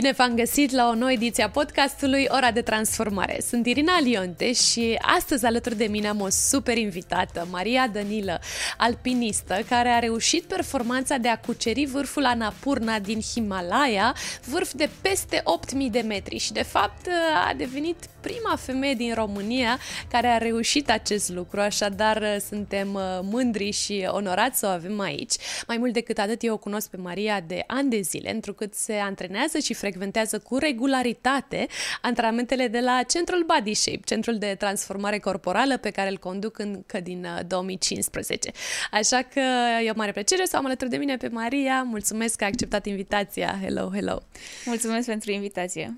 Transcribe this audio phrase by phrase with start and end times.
[0.00, 3.40] Bine v-am găsit la o nouă ediție a podcastului Ora de Transformare.
[3.48, 8.40] Sunt Irina Lionte și astăzi alături de mine am o super invitată, Maria Danilă,
[8.76, 14.14] alpinistă, care a reușit performanța de a cuceri vârful Anapurna din Himalaya,
[14.46, 17.08] vârf de peste 8000 de metri și de fapt
[17.48, 19.78] a devenit prima femeie din România
[20.10, 22.88] care a reușit acest lucru, așadar suntem
[23.22, 25.34] mândri și onorați să o avem aici.
[25.66, 28.94] Mai mult decât atât, eu o cunosc pe Maria de ani de zile, întrucât se
[28.94, 29.88] antrenează și frecventează
[30.38, 31.66] cu regularitate
[32.02, 37.00] antrenamentele de la Centrul Body Shape, centrul de transformare corporală pe care îl conduc încă
[37.00, 38.50] din 2015.
[38.52, 38.58] Uh,
[38.90, 39.40] Așa că
[39.84, 41.82] e o mare plăcere să am alături de mine pe Maria.
[41.82, 43.58] Mulțumesc că ai acceptat invitația.
[43.62, 44.22] Hello, hello!
[44.64, 45.96] Mulțumesc pentru invitație!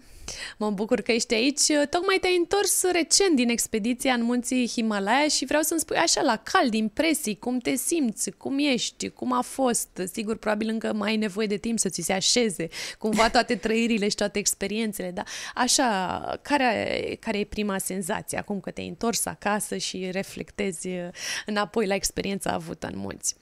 [0.56, 1.66] Mă bucur că ești aici.
[1.90, 6.36] Tocmai te-ai întors recent din expediția în munții Himalaya și vreau să-mi spui așa la
[6.36, 10.02] cald impresii, cum te simți, cum ești, cum a fost.
[10.12, 14.08] Sigur, probabil încă mai ai nevoie de timp să ți se așeze cumva toate trăirile
[14.08, 19.76] și toate experiențele, dar așa, care, care e prima senzație acum că te-ai întors acasă
[19.76, 20.88] și reflectezi
[21.46, 23.36] înapoi la experiența avută în munți?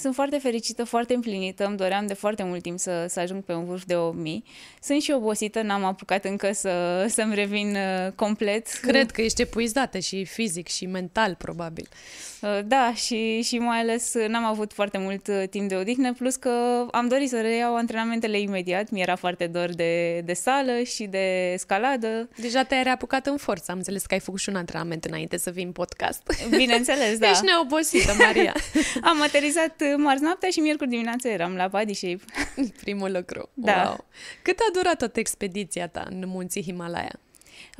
[0.00, 3.52] Sunt foarte fericită, foarte împlinită, îmi doream de foarte mult timp să, să ajung pe
[3.52, 4.44] un vârf de 8000.
[4.82, 8.66] Sunt și obosită, n-am apucat încă să, să-mi revin uh, complet.
[8.66, 11.88] Cred că ești epuizată și fizic și mental, probabil.
[12.42, 16.12] Uh, da, și, și mai ales uh, n-am avut foarte mult uh, timp de odihnă,
[16.12, 18.90] plus că am dorit să reiau antrenamentele imediat.
[18.90, 22.28] Mi era foarte dor de, de sală și de scaladă.
[22.36, 23.70] Deja te-ai reapucat în forță.
[23.70, 26.22] Am înțeles că ai făcut și un antrenament înainte să vii în podcast.
[26.48, 27.30] Bineînțeles, da.
[27.30, 28.54] Ești neobosită, Maria.
[29.10, 32.24] am aterizat marți noaptea și miercuri dimineața eram la Body Shape.
[32.82, 33.48] Primul lucru.
[33.54, 33.82] Da.
[33.86, 34.04] Wow.
[34.42, 37.20] Cât a durat toată expediția ta în munții Himalaya?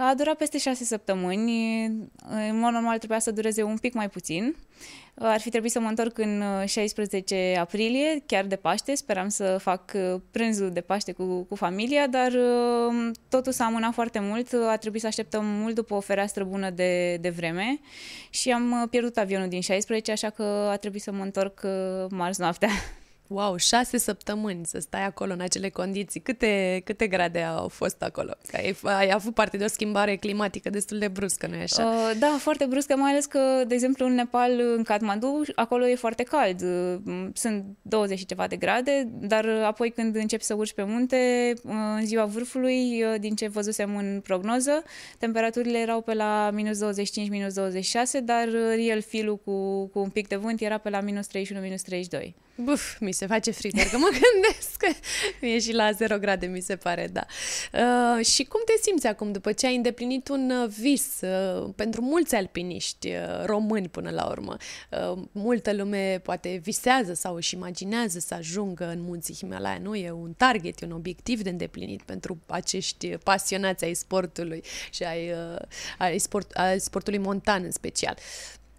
[0.03, 1.85] A durat peste șase săptămâni.
[2.49, 4.57] În mod normal trebuia să dureze un pic mai puțin.
[5.15, 8.95] Ar fi trebuit să mă întorc în 16 aprilie, chiar de Paște.
[8.95, 9.93] Speram să fac
[10.31, 12.33] prânzul de Paște cu, cu familia, dar
[13.29, 14.53] totul s-a amânat foarte mult.
[14.69, 17.81] A trebuit să așteptăm mult după o fereastră bună de, de vreme
[18.31, 21.61] și am pierdut avionul din 16, așa că a trebuit să mă întorc
[22.11, 22.69] marți noaptea.
[23.33, 26.21] Wow, șase săptămâni să stai acolo în acele condiții.
[26.21, 28.31] Câte, câte grade au fost acolo?
[28.47, 31.85] Că ai, ai avut parte de o schimbare climatică destul de bruscă, nu-i așa?
[31.87, 35.95] Uh, da, foarte bruscă, mai ales că, de exemplu, în Nepal, în Kathmandu, acolo e
[35.95, 36.65] foarte cald.
[37.33, 42.07] Sunt 20 și ceva de grade, dar apoi când începi să urci pe munte, în
[42.07, 44.83] ziua vârfului, din ce văzusem în prognoză,
[45.19, 50.29] temperaturile erau pe la minus 25, minus 26, dar real feel cu, cu un pic
[50.29, 52.35] de vânt era pe la minus 31, minus 32.
[52.63, 54.87] Buf, mi se face frică, că mă gândesc că
[55.47, 57.27] e și la 0 grade, mi se pare, da.
[57.73, 62.03] Uh, și cum te simți acum după ce ai îndeplinit un uh, vis uh, pentru
[62.03, 64.57] mulți alpiniști uh, români până la urmă?
[64.91, 69.95] Uh, multă lume poate visează sau își imaginează să ajungă în munții Himalaya, nu?
[69.95, 75.31] E un target, e un obiectiv de îndeplinit pentru acești pasionați ai sportului și ai,
[75.31, 75.59] uh,
[75.99, 78.17] ai, sport, ai sportului montan în special.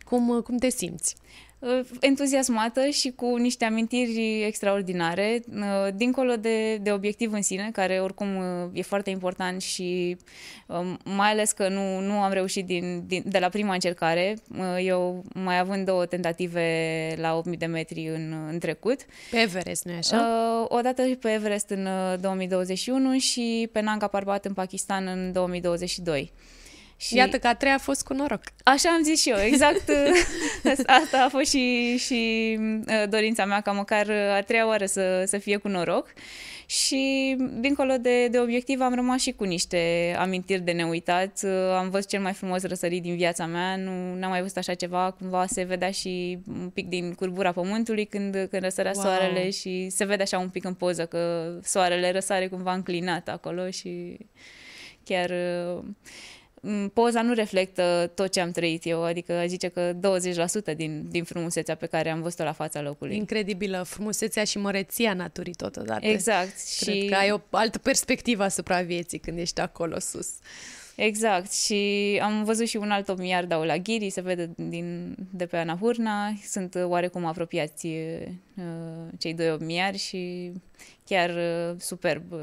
[0.05, 1.15] Cum, uh, cum te simți?
[1.17, 1.50] Uh,
[1.99, 8.35] entuziasmată și cu niște amintiri extraordinare, uh, dincolo de, de obiectiv în sine, care oricum
[8.35, 10.17] uh, e foarte important și
[10.65, 14.37] um, mai ales că nu, nu am reușit din, din, de la prima încercare,
[14.83, 19.05] eu mai având două tentative la 8000 de metri în, în trecut.
[19.31, 20.65] Pe Everest, nu-i așa?
[20.69, 21.87] Odată pe Everest în
[22.19, 26.31] 2021 și pe Nanga Parbat în Pakistan în 2022.
[27.01, 28.41] Și iată că a treia a fost cu noroc.
[28.63, 29.91] Așa am zis și eu, exact.
[31.01, 32.57] asta a fost și, și
[32.87, 36.13] uh, dorința mea, ca măcar a treia oară să, să fie cu noroc.
[36.65, 41.39] Și, dincolo de, de obiectiv, am rămas și cu niște amintiri de neuitat.
[41.43, 43.91] Uh, am văzut cel mai frumos răsărit din viața mea, nu
[44.23, 48.31] am mai văzut așa ceva, cumva se vedea și un pic din curbura pământului când,
[48.49, 49.03] când răsărea wow.
[49.03, 53.69] soarele și se vede așa un pic în poză că soarele răsare cumva înclinat acolo
[53.69, 54.17] și
[55.03, 55.83] chiar uh,
[56.93, 61.75] poza nu reflectă tot ce am trăit eu, adică zice că 20% din, din frumusețea
[61.75, 63.15] pe care am văzut-o la fața locului.
[63.15, 66.05] Incredibilă frumusețea și măreția naturii totodată.
[66.05, 66.53] Exact.
[66.79, 67.05] Cred și...
[67.05, 70.29] că ai o altă perspectivă asupra vieții când ești acolo sus.
[70.95, 75.57] Exact și am văzut și un alt omiar la Ghiri, se vede din, de pe
[75.57, 78.63] Anahurna, sunt oarecum apropiați uh,
[79.17, 80.51] cei doi omiari și
[81.05, 82.33] chiar uh, superb.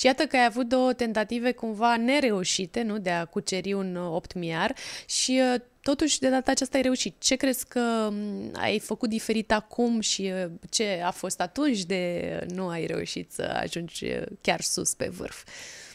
[0.00, 4.10] Și iată că ai avut două tentative cumva nereușite, nu, de a cuceri un uh,
[4.14, 4.74] optmiar
[5.06, 7.14] și uh, totuși de data aceasta ai reușit.
[7.18, 12.46] Ce crezi că mm, ai făcut diferit acum și uh, ce a fost atunci de
[12.54, 14.06] nu ai reușit să ajungi
[14.40, 15.42] chiar sus pe vârf?
[15.42, 15.89] Uh,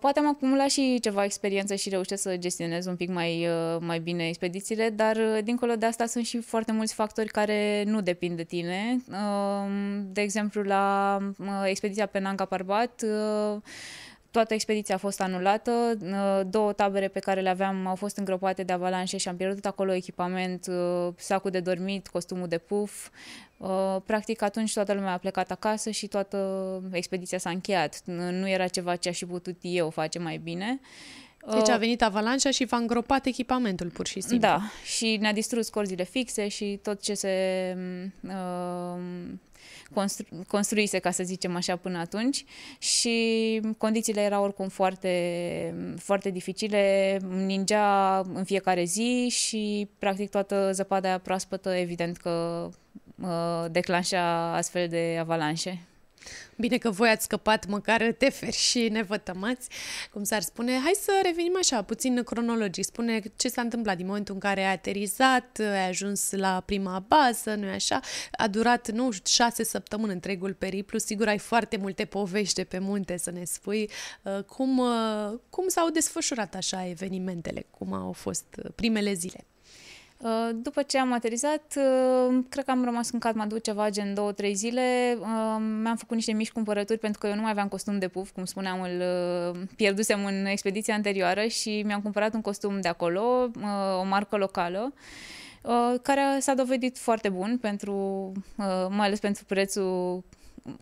[0.00, 3.98] poate am acumulat și ceva experiență și reușesc să gestionez un pic mai, uh, mai
[3.98, 8.36] bine expedițiile, dar uh, dincolo de asta sunt și foarte mulți factori care nu depind
[8.36, 9.02] de tine.
[10.12, 11.18] De exemplu, la
[11.64, 13.04] expediția pe Nanga Parbat,
[14.30, 15.72] toată expediția a fost anulată,
[16.46, 19.92] două tabere pe care le aveam au fost îngropate de avalanșe și am pierdut acolo
[19.92, 20.66] echipament,
[21.16, 23.08] sacul de dormit, costumul de puf.
[24.06, 28.02] Practic atunci toată lumea a plecat acasă și toată expediția s-a încheiat.
[28.04, 30.80] Nu era ceva ce aș fi putut eu face mai bine.
[31.52, 34.38] Deci a venit avalanșa și v-a îngropat echipamentul, pur și simplu.
[34.38, 37.76] Da, și ne-a distrus corzile fixe și tot ce se
[38.22, 39.00] uh,
[39.94, 42.44] constru- construise, ca să zicem așa, până atunci
[42.78, 45.14] și condițiile erau oricum foarte,
[45.96, 52.68] foarte dificile, ningea în fiecare zi și practic toată zăpada proaspătă evident că
[53.22, 55.87] uh, declanșa astfel de avalanșe.
[56.56, 59.68] Bine că voi ați scăpat măcar teferi și nevătămați,
[60.12, 60.72] cum s-ar spune.
[60.72, 62.84] Hai să revenim așa, puțin cronologic.
[62.84, 67.54] Spune ce s-a întâmplat din momentul în care ai aterizat, ai ajuns la prima bază,
[67.54, 68.00] nu așa?
[68.32, 70.98] A durat, nu șase săptămâni întregul periplu.
[70.98, 73.90] Sigur, ai foarte multe povești de pe munte să ne spui.
[74.22, 77.66] Uh, cum, uh, cum s-au desfășurat așa evenimentele?
[77.70, 79.44] Cum au fost uh, primele zile?
[80.18, 84.32] Uh, după ce am aterizat, uh, cred că am rămas în Kathmandu ceva gen două,
[84.32, 85.16] trei zile.
[85.20, 85.26] Uh,
[85.82, 88.44] mi-am făcut niște mici cumpărături pentru că eu nu mai aveam costum de puf, cum
[88.44, 89.02] spuneam, îl
[89.76, 93.50] pierdusem în expediția anterioară și mi-am cumpărat un costum de acolo,
[94.00, 94.92] o marcă locală
[96.02, 98.32] care s-a dovedit foarte bun pentru,
[98.88, 100.24] mai ales pentru prețul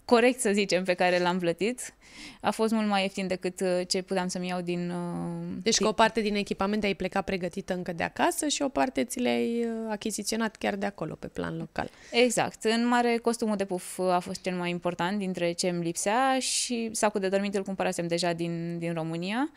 [0.05, 1.95] corect, să zicem, pe care l-am plătit.
[2.41, 4.91] A fost mult mai ieftin decât uh, ce puteam să-mi iau din...
[4.91, 8.69] Uh, deci că o parte din echipament ai plecat pregătită încă de acasă și o
[8.69, 11.91] parte ți le-ai uh, achiziționat chiar de acolo, pe plan local.
[12.11, 12.65] Exact.
[12.65, 16.89] În mare, costumul de puf a fost cel mai important dintre ce îmi lipsea și
[16.93, 19.51] sacul de dormit îl cumpărasem deja din, din România.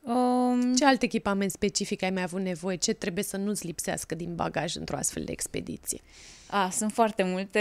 [0.00, 2.76] Um, ce alt echipament specific ai mai avut nevoie?
[2.76, 6.00] Ce trebuie să nu-ți lipsească din bagaj într-o astfel de expediție?
[6.48, 7.60] A, sunt foarte multe.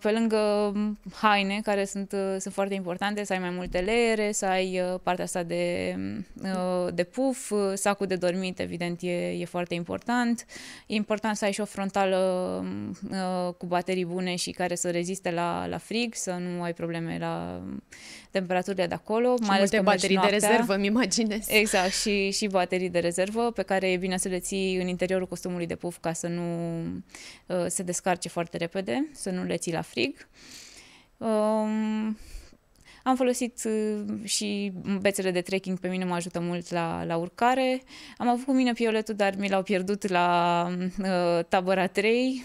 [0.00, 0.72] Pe lângă
[1.12, 5.24] haine, care sunt, sunt foarte importante, să ai mai multe leere, să ai uh, partea
[5.24, 5.94] asta de,
[6.42, 10.46] uh, de puf, sacul de dormit, evident, e, e foarte important.
[10.86, 12.18] E important să ai și o frontală
[13.10, 17.16] uh, cu baterii bune și care să reziste la, la frig, să nu ai probleme
[17.20, 17.62] la
[18.30, 19.34] temperaturile de acolo.
[19.36, 20.38] Și mai ales multe baterii noaptea.
[20.38, 21.48] de rezervă, îmi imaginez.
[21.48, 25.26] Exact, și, și baterii de rezervă pe care e bine să le ții în interiorul
[25.26, 26.42] costumului de puf ca să nu
[27.46, 30.28] uh, se descarce foarte repede, să nu le ții la frig.
[31.16, 32.18] Um,
[33.02, 37.82] am folosit uh, și bețele de trekking, pe mine mă ajută mult la, la urcare.
[38.16, 40.66] Am avut cu mine pioletul, dar mi l-au pierdut la
[40.98, 42.44] uh, tabăra 3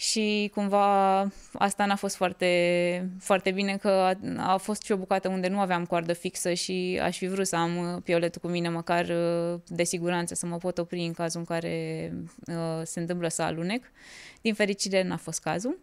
[0.00, 1.20] și cumva
[1.52, 4.16] asta n-a fost foarte, foarte bine că a,
[4.52, 7.56] a fost și o bucată unde nu aveam coardă fixă și aș fi vrut să
[7.56, 11.40] am uh, pioletul cu mine măcar uh, de siguranță să mă pot opri în cazul
[11.40, 12.12] în care
[12.46, 13.84] uh, se întâmplă să alunec.
[14.40, 15.78] Din fericire n-a fost cazul.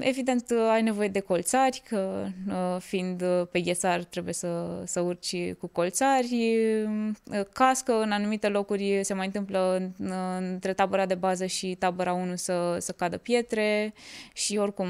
[0.00, 5.52] Evident, ai nevoie de colțari, că uh, fiind uh, pe ghețar trebuie să, să urci
[5.52, 6.46] cu colțari.
[6.84, 9.92] Uh, cască, în anumite locuri se mai întâmplă
[10.38, 13.94] între tabăra de bază și tabăra 1 să, să cadă pietre
[14.32, 14.88] și oricum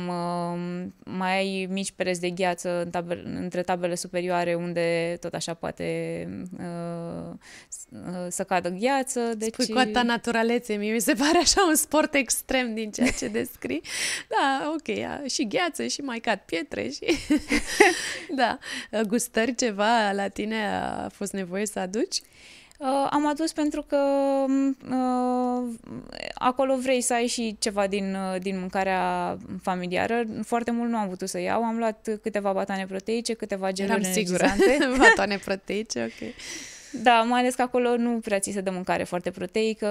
[1.05, 6.29] mai ai mici pereți de gheață în tabel, între tabele superioare unde tot așa poate
[8.29, 9.21] să cadă gheață.
[9.37, 9.53] Deci...
[9.53, 13.29] Spui cu atâta naturalețe, mie mi se pare așa un sport extrem din ceea ce
[13.29, 13.83] descrii.
[14.39, 17.05] Da, ok, și gheață și mai cad pietre și...
[18.41, 18.59] da,
[19.07, 22.21] gustări ceva la tine a fost nevoie să aduci?
[22.79, 23.97] Uh, am adus pentru că
[24.91, 25.75] uh,
[26.35, 30.25] acolo vrei să ai și ceva din, uh, din mâncarea familiară.
[30.45, 31.63] Foarte mult nu am putut să iau.
[31.63, 34.47] Am luat câteva batane proteice, câteva geluri Eram sigură.
[34.99, 36.29] batane proteice, ok.
[37.03, 39.89] Da, mai ales că acolo nu prea ți se dă mâncare foarte proteică,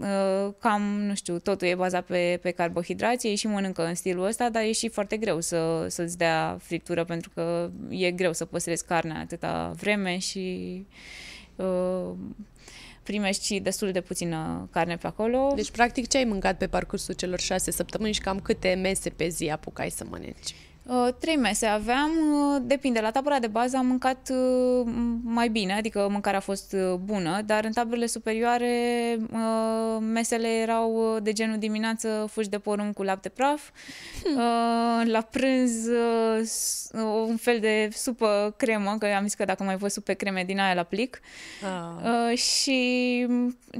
[0.00, 4.26] uh, cam, nu știu, totul e bazat pe, pe carbohidrație, ei și mănâncă în stilul
[4.26, 8.44] ăsta, dar e și foarte greu să, să-ți dea friptură pentru că e greu să
[8.44, 10.86] păstrezi carnea atâta vreme și
[11.56, 12.10] uh,
[13.02, 15.52] primești destul de puțină carne pe acolo.
[15.54, 19.28] Deci, practic, ce ai mâncat pe parcursul celor șase săptămâni și cam câte mese pe
[19.28, 20.54] zi apucai să mănânci?
[20.86, 23.00] Uh, trei mese aveam, uh, depinde.
[23.00, 27.64] La tabăra de bază am mâncat uh, mai bine, adică mâncarea a fost bună, dar
[27.64, 28.70] în taberele superioare
[30.00, 33.70] mesele erau de genul dimineață fuși de porumb cu lapte praf,
[34.22, 34.40] hmm.
[35.04, 35.86] la prânz
[37.26, 40.58] un fel de supă cremă, că am zis că dacă mai văd supe creme din
[40.58, 41.20] aia la plic,
[41.62, 42.36] ah.
[42.36, 43.26] și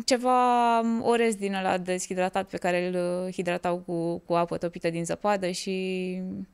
[0.04, 5.50] ceva orez din ăla deshidratat pe care îl hidratau cu, cu apă topită din zăpadă
[5.50, 6.44] și uh,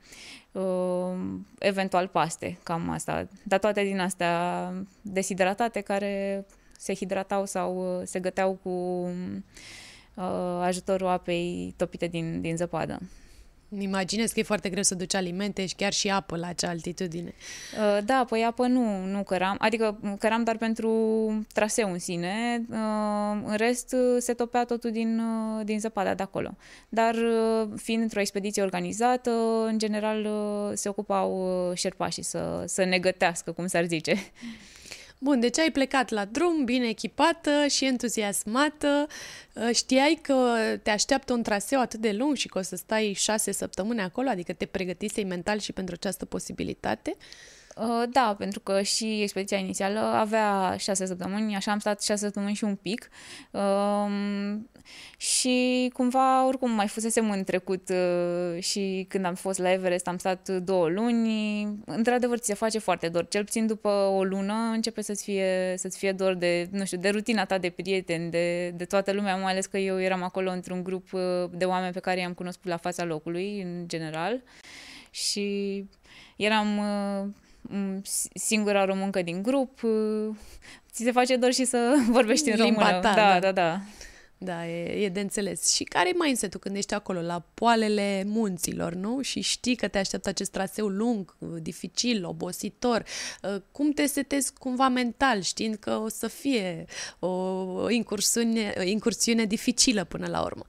[1.58, 3.28] eventual paste, cam asta.
[3.42, 4.72] Dar toate din astea
[5.02, 6.44] deshidratate care
[6.78, 8.68] se hidratau sau se găteau cu
[10.14, 13.00] uh, ajutorul apei topite din, din zăpadă.
[13.78, 17.34] Imaginez că e foarte greu să duci alimente și chiar și apă la acea altitudine.
[17.78, 20.90] Uh, da, păi apă nu, nu căram, adică căram doar pentru
[21.52, 22.76] traseu în sine, uh,
[23.44, 25.20] în rest uh, se topea totul din,
[25.64, 26.56] din zăpada de acolo.
[26.88, 27.14] Dar
[27.76, 29.30] fiind într-o expediție organizată,
[29.66, 30.28] în general
[30.74, 34.14] se ocupau șerpașii să, să ne gătească, cum s-ar zice.
[35.18, 39.06] Bun, deci ai plecat la drum, bine echipată și entuziasmată.
[39.52, 43.12] Uh, știai că te așteaptă un traseu atât de lung și că o să stai
[43.16, 47.16] șase săptămâni acolo, adică te pregătisei mental și pentru această posibilitate?
[47.76, 52.54] Uh, da, pentru că și expediția inițială avea șase săptămâni, așa am stat șase săptămâni
[52.54, 53.08] și un pic.
[54.88, 60.06] Um, și cumva, oricum, mai fusesem în trecut uh, și când am fost la Everest
[60.08, 61.62] am stat două luni.
[61.84, 63.28] Într-adevăr, ți se face foarte dor.
[63.28, 67.08] Cel puțin după o lună începe să-ți fie, să-ți fie dor de, nu știu, de
[67.08, 70.82] rutina ta de prieteni, de, de toată lumea, mai ales că eu eram acolo într-un
[70.82, 74.42] grup uh, de oameni pe care i-am cunoscut la fața locului, în general.
[75.10, 75.84] Și
[76.36, 76.80] eram
[78.34, 79.80] singura româncă din grup,
[80.92, 82.98] ți se face dor și să vorbești în română.
[83.00, 83.52] Ta, da, da, da.
[83.52, 83.80] Da,
[84.46, 85.74] e, e de înțeles.
[85.74, 89.22] Și care e mindset-ul când ești acolo, la poalele munților, nu?
[89.22, 93.04] Și știi că te așteaptă acest traseu lung, dificil, obositor.
[93.72, 96.84] Cum te setezi cumva mental, știind că o să fie
[97.18, 100.64] o incursiune, incursiune dificilă până la urmă?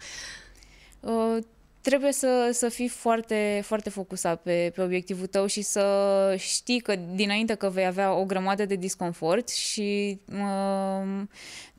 [1.00, 1.38] Uh,
[1.82, 6.96] trebuie să, să fii foarte, foarte focusat pe, pe obiectivul tău și să știi că
[6.96, 11.22] dinainte că vei avea o grămadă de disconfort și uh,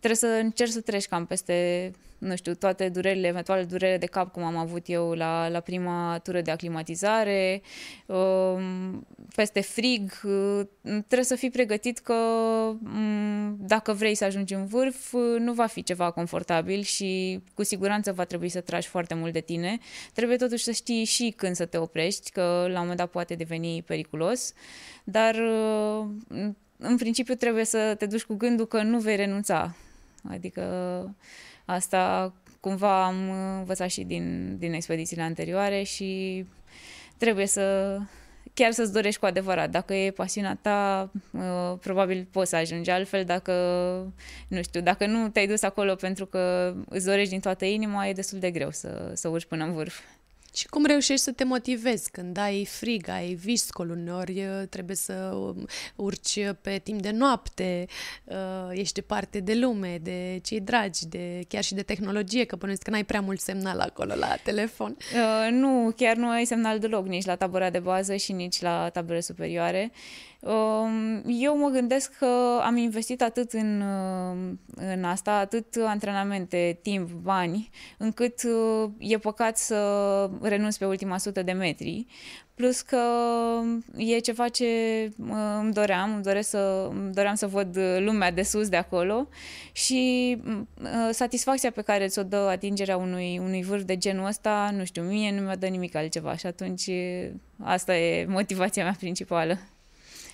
[0.01, 1.91] trebuie să încerci să treci cam peste
[2.21, 6.21] nu știu, toate durerile, eventuale durere de cap, cum am avut eu la, la prima
[6.23, 7.63] tură de aclimatizare,
[8.07, 14.67] um, peste frig, uh, trebuie să fii pregătit că um, dacă vrei să ajungi în
[14.67, 19.15] vârf, uh, nu va fi ceva confortabil și cu siguranță va trebui să tragi foarte
[19.15, 19.79] mult de tine.
[20.13, 23.35] Trebuie totuși să știi și când să te oprești, că la un moment dat poate
[23.35, 24.53] deveni periculos,
[25.05, 26.07] dar uh,
[26.77, 29.75] în principiu trebuie să te duci cu gândul că nu vei renunța.
[30.29, 30.65] Adică
[31.71, 36.45] Asta cumva am învățat și din, din expedițiile anterioare și
[37.17, 37.97] trebuie să
[38.55, 39.71] chiar să-ți dorești cu adevărat.
[39.71, 43.25] Dacă e pasiunea ta, uh, probabil poți să ajungi altfel.
[43.25, 43.53] Dacă,
[44.49, 48.13] nu știu, dacă nu te-ai dus acolo pentru că îți dorești din toată inima, e
[48.13, 50.01] destul de greu să, să urci până în vârf.
[50.55, 55.67] Și cum reușești să te motivezi când ai frig, ai viscol uneori, trebuie să um,
[55.97, 57.87] urci pe timp de noapte,
[58.25, 58.37] uh,
[58.71, 62.91] ești departe de lume, de cei dragi, de chiar și de tehnologie, că până că
[62.91, 64.97] n-ai prea mult semnal acolo la telefon.
[65.15, 68.89] Uh, nu, chiar nu ai semnal deloc, nici la tabăra de bază și nici la
[68.89, 69.93] tabere superioare.
[69.93, 70.30] Um,
[71.27, 77.71] eu mă gândesc că am investit atât în, uh, în asta, atât antrenamente, timp, bani,
[77.99, 82.07] încât uh, e păcat să renunț pe ultima sută de metri.
[82.55, 83.03] Plus că
[83.97, 84.65] e ceva ce
[85.19, 89.29] uh, îmi doream, îmi, doresc să, îmi doream să văd lumea de sus de acolo
[89.73, 90.37] și
[91.11, 95.33] satisfacția pe care ți-o dă atingerea unui, unui vârf de genul ăsta, nu știu, mie
[95.33, 96.91] nu mi-a dă nimic altceva și atunci
[97.63, 99.59] asta e motivația mea principală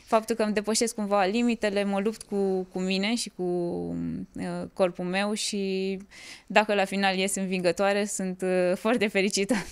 [0.07, 5.05] faptul că îmi depășesc cumva limitele, mă lupt cu, cu mine și cu uh, corpul
[5.05, 5.99] meu și
[6.47, 9.55] dacă la final ies învingătoare, sunt uh, foarte fericită.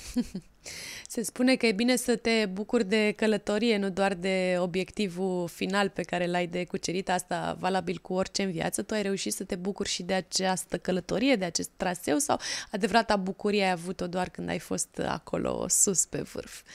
[1.09, 5.89] Se spune că e bine să te bucuri de călătorie, nu doar de obiectivul final
[5.89, 8.83] pe care l-ai de cucerit, asta valabil cu orice în viață.
[8.83, 13.17] Tu ai reușit să te bucuri și de această călătorie, de acest traseu sau adevărata
[13.17, 16.63] bucurie ai avut-o doar când ai fost acolo sus pe vârf?
[16.63, 16.69] Uh,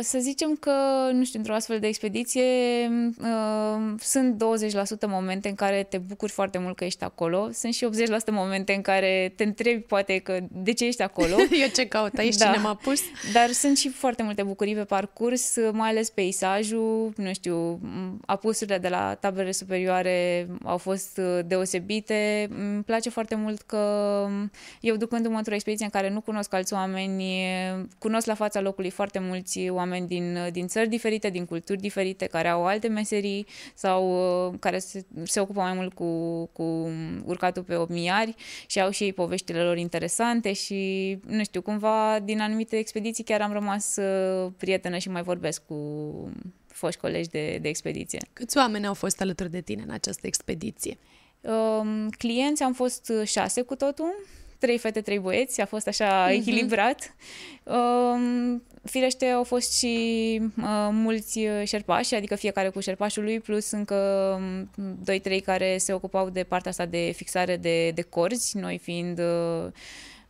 [0.00, 0.72] să zicem că,
[1.12, 2.42] nu știu, într-o astfel de expediție
[3.20, 4.44] uh, sunt
[5.06, 8.72] 20% momente în care te bucuri foarte mult că ești acolo, sunt și 80% momente
[8.72, 11.36] în care te întrebi poate că de ce ești acolo.
[11.62, 12.44] Eu ce caut aici, da.
[12.44, 13.00] cine m-a pus?
[13.32, 17.80] Dar sunt și foarte multe bucurii pe parcurs, mai ales peisajul, nu știu,
[18.26, 22.48] apusurile de la taberele superioare au fost uh, deosebite.
[22.50, 24.26] Îmi place foarte mult că
[24.80, 27.24] eu ducându-mă într-o expediție în care nu cunosc alți oameni,
[27.98, 32.48] cunosc la fața locului foarte mulți oameni din, din țări diferite, din culturi diferite, care
[32.48, 34.08] au alte meserii sau
[34.48, 36.90] uh, care se, se ocupă mai mult cu, cu
[37.24, 38.34] urcatul pe obmiari
[38.66, 43.40] și au și ei poveștile lor interesante și, nu știu, cumva din anumite expediții chiar
[43.40, 45.76] am rămas uh, prietenă și mai vorbesc cu
[46.66, 48.18] foști colegi de, de expediție.
[48.32, 50.98] Câți oameni au fost alături de tine în această expediție?
[51.40, 54.14] Um, clienți am fost șase cu totul
[54.64, 56.32] trei fete, trei băieți, a fost așa mm-hmm.
[56.32, 57.14] echilibrat.
[57.62, 59.94] Uh, firește au fost și
[60.56, 63.94] uh, mulți șerpași, adică fiecare cu șerpașul lui, plus încă
[64.38, 64.70] um,
[65.04, 69.18] doi, trei care se ocupau de partea asta de fixare de, de corzi, noi fiind,
[69.18, 69.66] uh,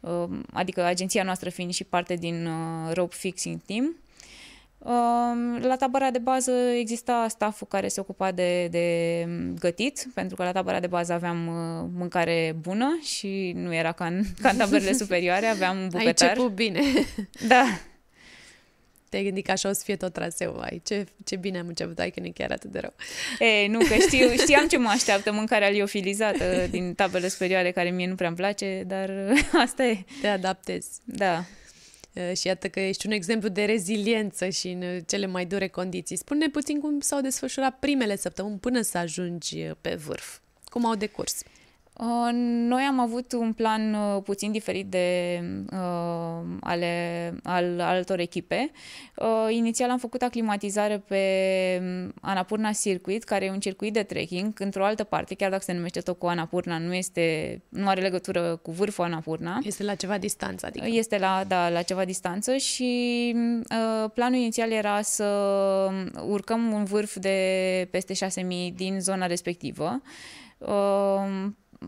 [0.00, 3.96] uh, adică agenția noastră fiind și parte din uh, rope fixing team.
[5.60, 9.26] La tabăra de bază exista staful care se ocupa de, de
[9.58, 14.06] gătit, pentru că la tabăra de bază aveam uh, mâncare bună și nu era ca
[14.06, 16.00] în, ca în taberele superioare, aveam bucătar.
[16.00, 16.80] Ai început bine.
[17.48, 17.64] Da.
[19.08, 20.60] Te-ai gândit că așa o să fie tot traseul.
[20.60, 22.92] Ai, ce, ce bine am început, ai că nu e chiar atât de rău.
[23.38, 28.06] E, nu, că știu, știam ce mă așteaptă, mâncarea liofilizată din tabele superioare, care mie
[28.06, 29.10] nu prea îmi place, dar
[29.64, 30.04] asta e.
[30.20, 30.88] Te adaptezi.
[31.04, 31.44] Da.
[32.14, 35.68] Uh, și iată că ești un exemplu de reziliență și în uh, cele mai dure
[35.68, 36.16] condiții.
[36.16, 40.38] Spune puțin cum s-au desfășurat primele săptămâni până să ajungi uh, pe vârf.
[40.64, 41.42] Cum au decurs?
[42.00, 42.28] Uh,
[42.68, 45.40] noi am avut un plan uh, puțin diferit de
[45.72, 48.70] uh, ale al altor echipe.
[49.16, 51.22] Uh, inițial am făcut aclimatizare pe
[51.80, 55.72] um, Anapurna Circuit, care e un circuit de trekking într-o altă parte, chiar dacă se
[55.72, 59.58] numește tot cu Anapurna, nu este nu are legătură cu vârful Anapurna.
[59.62, 60.86] Este la ceva distanță, adică.
[60.88, 65.24] Este la da, la ceva distanță și uh, planul inițial era să
[66.26, 70.02] urcăm un vârf de peste 6000 din zona respectivă.
[70.58, 71.46] Uh,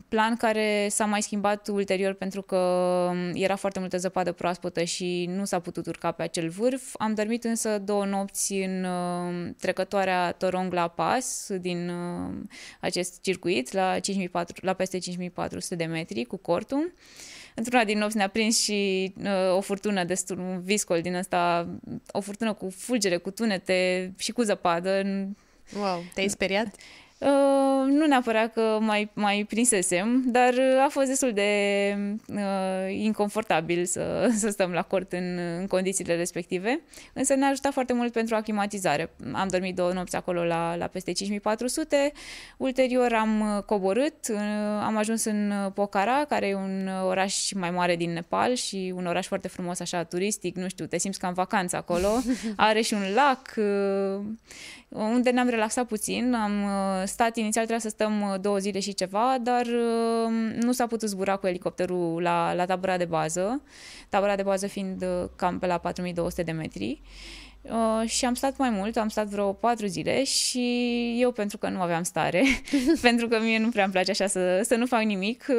[0.08, 5.44] plan care s-a mai schimbat ulterior pentru că era foarte multă zăpadă proaspătă și nu
[5.44, 6.94] s-a putut urca pe acel vârf.
[6.98, 12.34] Am dormit însă două nopți în uh, trecătoarea Torong la Pas din uh,
[12.80, 16.92] acest circuit la, 5400, la peste 5400 de metri cu cortul.
[17.54, 21.68] Într-una din nopți ne-a prins și uh, o furtună destul, un viscol din ăsta,
[22.10, 25.02] o furtună cu fulgere, cu tunete și cu zăpadă.
[25.78, 26.74] Wow, te-ai speriat?
[27.18, 31.50] Uh, nu neapărat că mai, mai prinsesem, dar uh, a fost destul de
[32.28, 36.80] uh, inconfortabil să, să stăm la cort în, în condițiile respective,
[37.12, 39.10] însă ne-a ajutat foarte mult pentru aclimatizare.
[39.32, 42.12] Am dormit două nopți acolo la, la peste 5400,
[42.56, 44.38] ulterior am uh, coborât, uh,
[44.82, 49.26] am ajuns în Pokhara, care e un oraș mai mare din Nepal și un oraș
[49.26, 52.08] foarte frumos, așa, turistic, nu știu, te simți ca în vacanță acolo,
[52.56, 54.24] are și un lac, uh,
[54.96, 58.94] unde ne-am relaxat puțin, am uh, stat inițial, trebuia să stăm uh, două zile și
[58.94, 60.30] ceva, dar uh,
[60.60, 63.62] nu s-a putut zbura cu elicopterul la, la tabăra de bază,
[64.08, 65.04] tabăra de bază fiind
[65.36, 67.00] cam pe la 4200 de metri.
[67.02, 67.45] Uh,
[68.06, 71.80] și am stat mai mult, am stat vreo patru zile și eu pentru că nu
[71.80, 72.44] aveam stare,
[73.00, 75.56] pentru că mie nu prea îmi place așa să, să nu fac nimic, uh,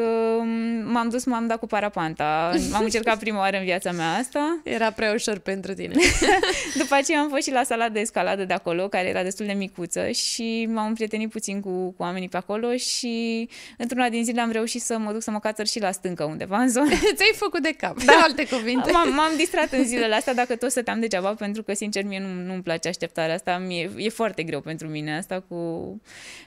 [0.84, 2.54] m-am dus, m-am dat cu parapanta.
[2.72, 4.60] M-am încercat prima oară în viața mea asta.
[4.64, 5.96] Era prea ușor pentru tine.
[6.82, 9.54] După aceea am fost și la sala de escaladă de acolo, care era destul de
[9.54, 14.52] micuță și m-am prietenit puțin cu, cu oamenii pe acolo și într-una din zile am
[14.52, 16.90] reușit să mă duc să mă cațăr și la stâncă undeva în zonă.
[17.18, 18.04] Ți-ai făcut de cap, da.
[18.06, 18.92] de alte cuvinte.
[18.92, 22.28] M-am, m-am distrat în zilele astea dacă tot stăteam degeaba, pentru că sincer sincer, mie
[22.28, 23.58] nu, nu-mi place așteptarea asta.
[23.58, 25.56] Mie, e foarte greu pentru mine asta cu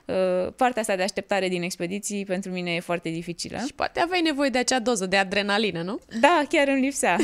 [0.07, 3.59] uh, partea asta de așteptare din expediții, pentru mine e foarte dificilă.
[3.67, 6.01] Și poate aveai nevoie de acea doză de adrenalină, nu?
[6.21, 7.17] Da, chiar îmi lipsea.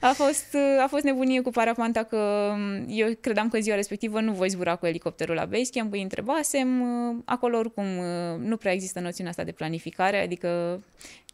[0.00, 4.20] A fost, uh, a fost nebunie cu parapanta că um, eu credeam că ziua respectivă
[4.20, 6.80] nu voi zbura cu elicopterul la Basecamp, îi întrebasem.
[6.80, 10.80] Uh, acolo oricum uh, nu prea există noțiunea asta de planificare, adică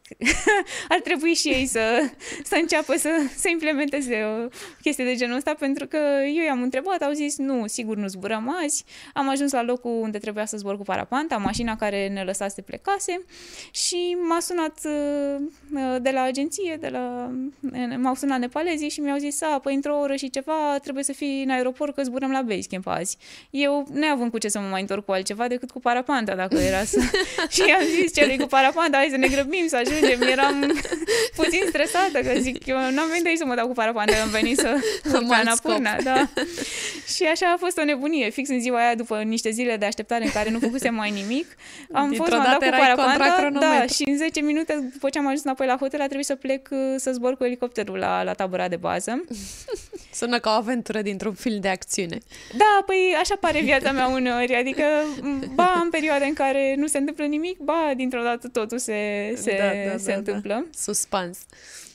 [0.89, 2.11] ar trebui și ei să,
[2.45, 4.49] să înceapă să, să implementeze o
[4.83, 5.99] chestie de genul ăsta, pentru că
[6.37, 8.85] eu i-am întrebat, au zis, nu, sigur nu zburăm azi.
[9.15, 13.25] Am ajuns la locul unde trebuia să zbor cu parapanta, mașina care ne lăsase plecase
[13.71, 17.31] și m-a sunat uh, de la agenție, de la,
[17.97, 21.43] m-au sunat nepalezii și mi-au zis, a, păi într-o oră și ceva trebuie să fii
[21.43, 23.17] în aeroport că zburăm la Basecamp azi.
[23.51, 26.85] Eu neavând cu ce să mă mai întorc cu altceva decât cu parapanta, dacă era
[26.85, 27.01] să...
[27.55, 30.29] și am zis, ce cu parapanta, hai să ne grăbim, să ajungem ajungem.
[30.29, 30.73] Eram
[31.41, 34.59] puțin stresată, că zic, eu n-am venit aici să mă dau cu parapantă, am venit
[34.59, 34.77] să
[35.13, 35.97] urc Anapurna.
[36.03, 36.29] Da.
[37.15, 38.31] Și așa a fost o nebunie.
[38.31, 41.57] Fix în ziua aia, după niște zile de așteptare în care nu făcusem mai nimic,
[41.93, 45.45] am fost, m-am dat cu parapanta, da, și în 10 minute, după ce am ajuns
[45.45, 48.69] înapoi la hotel, a trebuit să plec uh, să zbor cu elicopterul la, la tabăra
[48.69, 49.25] de bază.
[50.15, 52.19] Sună ca o aventură dintr-un film de acțiune.
[52.57, 54.85] Da, păi așa pare viața mea uneori, adică
[55.55, 59.57] ba în perioade în care nu se întâmplă nimic, ba dintr-o dată totul se, se,
[59.59, 60.55] da, da, se da, întâmplă.
[60.55, 60.79] Da.
[60.83, 61.39] Suspans.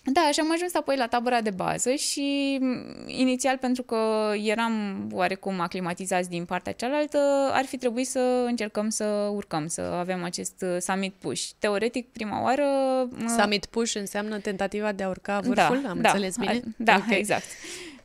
[0.03, 2.59] Da, și am ajuns apoi la tabăra de bază și
[3.05, 9.29] inițial pentru că eram oarecum aclimatizați din partea cealaltă, ar fi trebuit să încercăm să
[9.33, 11.49] urcăm, să avem acest uh, summit push.
[11.59, 12.65] Teoretic, prima oară...
[13.11, 16.61] Uh, summit push înseamnă tentativa de a urca vârful, da, am da, înțeles bine?
[16.77, 17.17] Da, okay.
[17.17, 17.45] exact.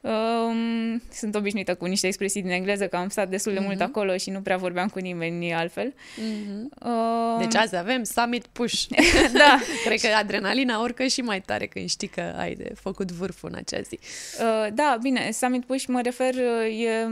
[0.04, 3.64] Um, sunt obișnuită cu niște expresii din engleză, că am stat destul de mm-hmm.
[3.64, 5.92] mult acolo și nu prea vorbeam cu nimeni altfel.
[5.92, 6.86] Mm-hmm.
[6.86, 8.84] Uh, deci azi avem summit push.
[9.38, 9.58] da.
[9.84, 13.58] Cred că adrenalina urcă și mai tare când știi că ai de făcut vârful în
[13.58, 13.98] acea zi.
[14.40, 16.34] Uh, da, bine, summit push mă refer,
[16.78, 17.08] e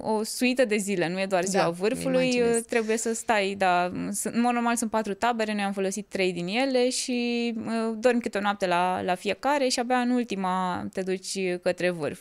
[0.00, 3.84] o suită de zile, nu e doar ziua da, vârfului, trebuie să stai, da,
[4.22, 8.20] în mod normal sunt patru tabere, noi am folosit trei din ele și uh, dormi
[8.20, 12.20] câte o noapte la, la fiecare și abia în ultima te duci către vârf.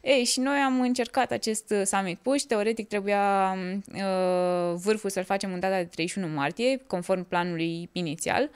[0.00, 3.56] Ei, și noi am încercat acest uh, summit push, teoretic trebuia
[3.94, 8.50] uh, vârful să-l facem în data de 31 martie, conform planului inițial.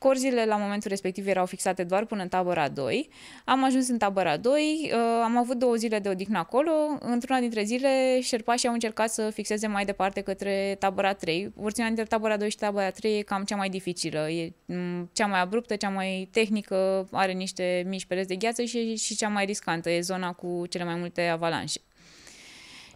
[0.00, 3.08] Corzile la momentul respectiv erau fixate doar până în tabăra 2.
[3.44, 6.70] Am ajuns în tabăra 2, uh, am avut două zile de odihnă acolo.
[7.00, 11.48] Într-una dintre zile, șerpașii au încercat să fixeze mai departe către tabăra 3.
[11.48, 14.30] Porțiunea dintre tabăra 2 și tabăra 3 e cam cea mai dificilă.
[14.30, 18.96] E mm, cea mai abruptă, cea mai tehnică, are niște mici pereți de gheață și,
[18.96, 19.90] și cea mai riscantă.
[19.90, 21.80] E zona cu cele mai multe avalanșe.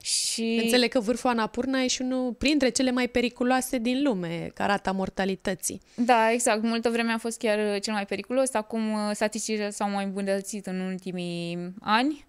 [0.05, 0.61] Și...
[0.62, 4.93] Înțeleg că vârful Anapurna e și unul printre cele mai periculoase din lume, ca rata
[4.93, 5.81] mortalității.
[5.95, 6.62] Da, exact.
[6.62, 8.55] Multă vreme a fost chiar cel mai periculos.
[8.55, 12.27] Acum uh, statisticile s-au mai îmbunătățit în ultimii ani.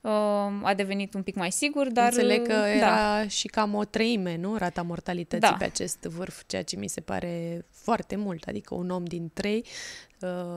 [0.00, 0.10] Uh,
[0.62, 2.12] a devenit un pic mai sigur, dar...
[2.12, 3.28] Înțeleg că uh, era da.
[3.28, 4.56] și cam o treime, nu?
[4.56, 5.56] Rata mortalității da.
[5.58, 8.44] pe acest vârf, ceea ce mi se pare foarte mult.
[8.46, 9.64] Adică un om din trei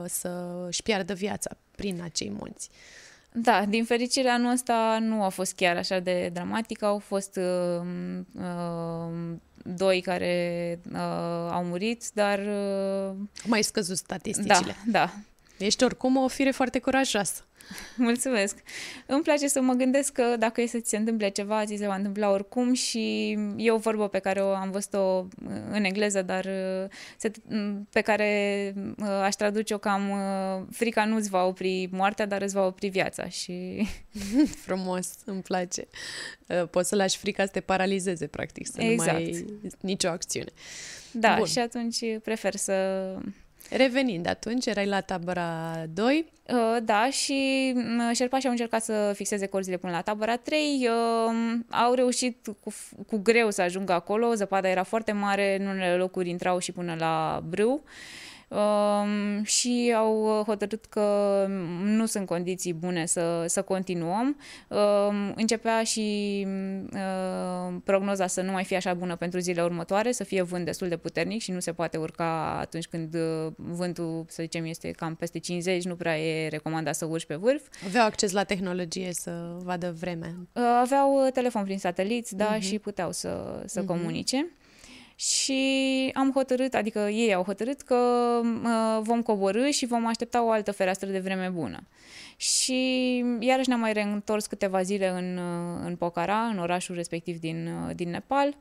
[0.06, 2.68] să-și piardă viața prin acei munți.
[3.32, 6.82] Da, din fericire anul ăsta nu a fost chiar așa de dramatic.
[6.82, 7.86] Au fost uh,
[8.34, 10.98] uh, doi care uh,
[11.50, 12.38] au murit, dar...
[12.38, 13.14] Uh,
[13.44, 14.76] Mai scăzut statisticile.
[14.86, 15.12] Da, da.
[15.58, 17.44] Ești oricum o fire foarte curajoasă.
[17.96, 18.56] Mulțumesc!
[19.06, 21.86] Îmi place să mă gândesc că dacă e să ți se întâmple ceva, ți se
[21.86, 25.26] va întâmpla oricum și e o vorbă pe care o am văzut-o
[25.70, 26.48] în engleză, dar
[27.90, 28.74] pe care
[29.22, 30.12] aș traduce-o cam
[30.70, 33.86] frica nu îți va opri moartea, dar îți va opri viața și...
[34.64, 35.86] Frumos, îmi place.
[36.70, 39.18] Poți să lași frica să te paralizeze, practic, să exact.
[39.18, 39.46] nu mai ai
[39.80, 40.50] nicio acțiune.
[41.12, 41.46] Da, Bun.
[41.46, 42.74] și atunci prefer să
[43.76, 46.32] Revenind atunci, erai la tabăra 2.
[46.48, 50.88] Uh, da, și uh, șerpașii au încercat să fixeze corzile până la tabăra 3.
[50.88, 52.72] Uh, au reușit cu,
[53.06, 56.96] cu greu să ajungă acolo, zăpada era foarte mare, în unele locuri intrau și până
[56.98, 57.72] la brâu.
[57.72, 58.21] Uh, um,
[59.42, 61.46] și au hotărât că
[61.82, 64.36] nu sunt condiții bune să, să continuăm.
[64.68, 66.46] Um, începea și
[66.92, 70.88] uh, prognoza să nu mai fie așa bună pentru zilele următoare, să fie vânt destul
[70.88, 75.14] de puternic și nu se poate urca atunci când uh, vântul, să zicem, este cam
[75.14, 77.62] peste 50, nu prea e recomandat să urci pe vârf.
[77.86, 80.36] Aveau acces la tehnologie să vadă vreme?
[80.52, 82.60] Uh, aveau telefon prin sateliți, da, uh-huh.
[82.60, 83.86] și puteau să, să uh-huh.
[83.86, 84.46] comunice
[85.22, 87.96] și am hotărât, adică ei au hotărât că
[88.44, 91.82] uh, vom coborâ și vom aștepta o altă fereastră de vreme bună.
[92.36, 97.66] Și iarăși ne-am mai reîntors câteva zile în, uh, în Pokhara, în orașul respectiv din,
[97.66, 98.56] uh, din Nepal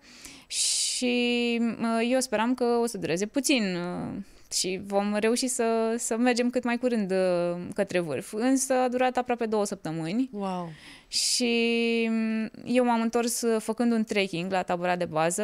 [0.47, 4.17] și uh, eu speram că o să dureze puțin uh,
[4.53, 8.33] și vom reuși să, să mergem cât mai curând uh, către vârf.
[8.33, 10.29] Însă a durat aproape două săptămâni.
[10.31, 10.69] Wow!
[11.11, 15.43] Și mm, eu m-am întors uh, făcând un trekking la tabăra de bază,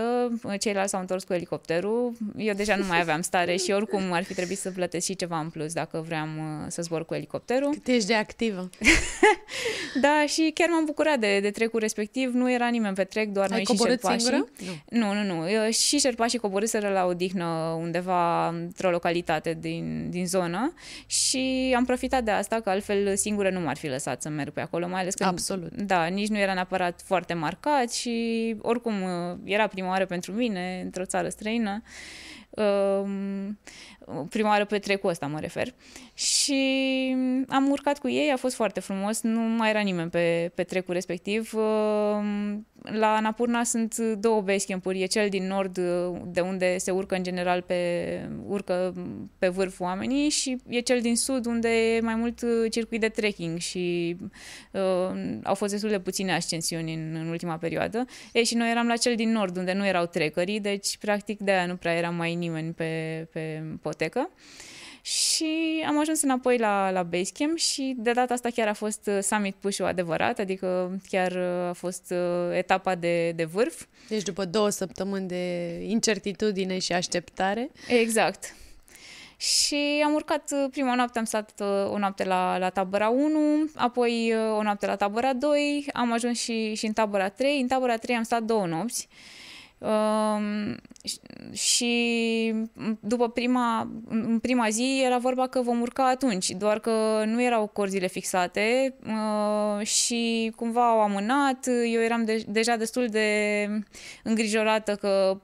[0.60, 4.34] ceilalți s-au întors cu elicopterul, eu deja nu mai aveam stare și oricum ar fi
[4.34, 7.72] trebuit să plătesc și ceva în plus dacă vreau uh, să zbor cu elicopterul.
[7.72, 8.70] Cât ești de activă.
[10.02, 13.52] da, și chiar m-am bucurat de, de trecul respectiv, nu era nimeni pe trec, doar
[13.52, 14.46] Ai noi și șerpașii.
[14.90, 15.14] Nu.
[15.14, 15.72] nu, nu, nu.
[15.72, 20.74] Și șerpașii coborâseră la odihnă undeva într-o localitate din, din zonă
[21.06, 24.62] și am profitat de asta, că altfel singură nu m-ar fi lăsat să merg pe
[24.62, 25.88] acolo, mai ales că Absolut Absolut.
[25.88, 30.82] Da, nici nu era neapărat foarte marcat și oricum uh, era prima oară pentru mine
[30.84, 31.72] într-o țară străină.
[31.72, 31.82] Um,
[34.30, 35.74] prima oară pe trecul ăsta mă refer.
[36.14, 36.56] Și
[37.48, 40.94] am urcat cu ei, a fost foarte frumos, nu mai era nimeni pe, pe trecul
[40.94, 41.54] respectiv.
[41.54, 45.80] Um, la Anapurna sunt două basecamp-uri, e cel din nord
[46.26, 48.94] de unde se urcă în general pe, urcă
[49.40, 52.40] pe vârf oamenii și e cel din sud unde e mai mult
[52.70, 54.16] circuit de trekking și
[54.72, 58.06] uh, au fost destul de puține ascensiuni în, în ultima perioadă.
[58.34, 61.52] E, și noi eram la cel din nord unde nu erau trecării, deci practic de
[61.52, 64.30] aia nu prea era mai nimeni pe, pe potecă.
[65.08, 69.18] Și am ajuns înapoi la, la Basecamp și de data asta chiar a fost uh,
[69.22, 73.86] summit push adevărat, adică chiar uh, a fost uh, etapa de, de vârf.
[74.08, 77.70] Deci după două săptămâni de incertitudine și așteptare.
[77.88, 78.56] Exact.
[79.38, 84.64] Și am urcat, prima noapte am stat o noapte la, la tabăra 1, apoi o
[84.64, 87.62] noapte la tabăra 2, am ajuns și, și în tabăra 3.
[87.62, 89.08] În tabăra 3 am stat două nopți.
[89.78, 90.76] Um,
[91.52, 92.54] și
[93.00, 97.68] după prima, în prima zi era vorba că vom urca atunci, doar că nu erau
[97.68, 101.68] corzile fixate uh, și cumva au amânat.
[101.94, 103.68] Eu eram de, deja destul de
[104.24, 105.42] îngrijorată că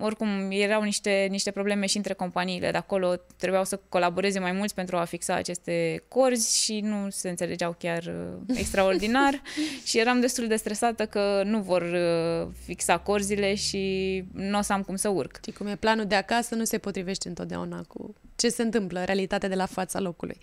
[0.00, 4.74] oricum erau niște, niște probleme și între companiile de acolo, trebuiau să colaboreze mai mulți
[4.74, 9.42] pentru a fixa aceste corzi și nu se înțelegeau chiar uh, extraordinar
[9.86, 14.72] și eram destul de stresată că nu vor uh, fixa corzile și nu o să
[14.72, 15.40] am cum să urc.
[15.44, 19.48] Și cum e planul de acasă, nu se potrivește întotdeauna cu ce se întâmplă, realitatea
[19.48, 20.36] de la fața locului.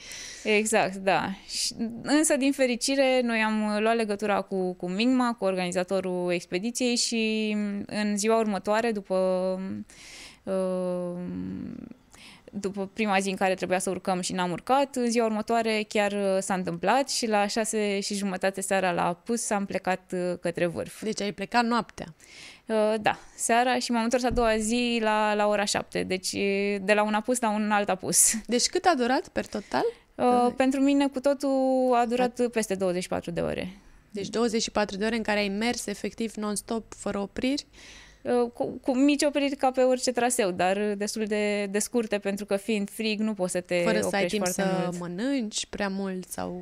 [0.43, 1.29] Exact, da.
[2.01, 8.17] Însă, din fericire, noi am luat legătura cu, cu Mingma, cu organizatorul expediției și în
[8.17, 9.15] ziua următoare, după
[10.43, 10.53] uh,
[12.59, 16.11] după prima zi în care trebuia să urcăm și n-am urcat, în ziua următoare chiar
[16.11, 20.65] uh, s-a întâmplat și la șase și jumătate seara la apus am plecat uh, către
[20.65, 21.03] vârf.
[21.03, 22.05] Deci ai plecat noaptea?
[22.65, 26.31] Uh, da, seara și m-am întors a doua zi la, la ora șapte, deci
[26.81, 28.33] de la un apus la un alt apus.
[28.45, 29.85] Deci cât a durat per total?
[30.15, 32.49] Uh, pentru mine cu totul a durat a...
[32.49, 33.77] peste 24 de ore.
[34.11, 37.65] Deci 24 de ore în care ai mers efectiv non-stop, fără opriri?
[38.23, 42.45] Uh, cu, cu mici opriri ca pe orice traseu, dar destul de, de scurte, pentru
[42.45, 44.99] că fiind frig nu poți să te Fără să ai timp să mult.
[44.99, 46.61] mănânci prea mult sau...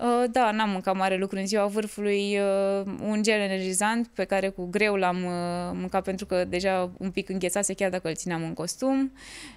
[0.00, 4.48] Uh, da, n-am mâncat mare lucru în ziua vârfului, uh, un gel energizant pe care
[4.48, 8.42] cu greu l-am uh, mâncat pentru că deja un pic înghețase chiar dacă îl țineam
[8.42, 9.12] în costum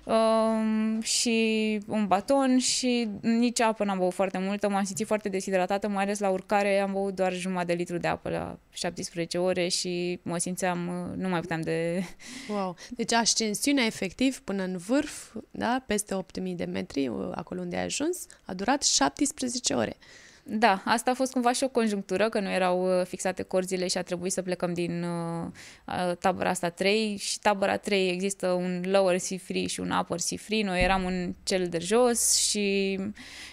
[0.05, 5.87] um, și un baton și nici apă n-am băut foarte multă, m-am simțit foarte deshidratată,
[5.87, 9.67] mai ales la urcare am băut doar jumătate de litru de apă la 17 ore
[9.67, 12.03] și mă simțeam, nu mai puteam de...
[12.49, 12.75] Wow!
[12.89, 18.25] Deci ascensiunea efectiv până în vârf, da, peste 8000 de metri, acolo unde ai ajuns,
[18.45, 19.97] a durat 17 ore.
[20.43, 23.97] Da, asta a fost cumva și o conjunctură, că nu erau uh, fixate corzile și
[23.97, 29.17] a trebuit să plecăm din uh, tabăra asta 3 și tabăra 3 există un lower
[29.17, 30.63] sea free și un upper sea free.
[30.63, 32.99] Noi eram în cel de jos și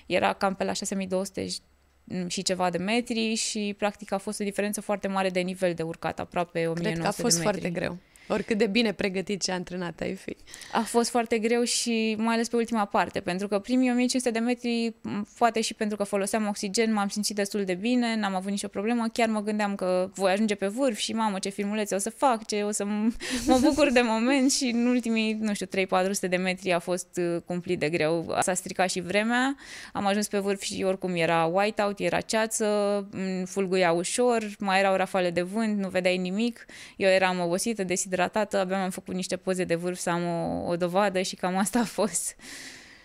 [0.07, 1.46] era cam pe la 6200
[2.27, 5.83] și ceva de metri și practic a fost o diferență foarte mare de nivel de
[5.83, 7.61] urcat, aproape 1900 Cred că a fost de metri.
[7.61, 7.99] foarte greu.
[8.29, 10.37] Oricât de bine pregătit și antrenat ai fi.
[10.73, 14.39] A fost foarte greu și mai ales pe ultima parte, pentru că primii 1500 de
[14.39, 14.95] metri,
[15.39, 19.07] poate și pentru că foloseam oxigen, m-am simțit destul de bine, n-am avut nicio problemă,
[19.12, 22.47] chiar mă gândeam că voi ajunge pe vârf și mamă ce filmulețe o să fac,
[22.47, 22.85] ce o să
[23.47, 27.37] mă bucur de moment și în ultimii, nu știu, 3-400 de metri a fost uh,
[27.45, 28.37] cumplit de greu.
[28.41, 29.57] S-a stricat și vremea,
[29.93, 32.67] am ajuns pe vârf și oricum era whiteout, era ceață,
[33.45, 38.59] fulguia ușor, mai erau rafale de vânt, nu vedeai nimic, eu eram obosită, desidrată hidratată,
[38.59, 41.79] abia am făcut niște poze de vârf să am o, o dovadă și cam asta
[41.79, 42.37] a fost.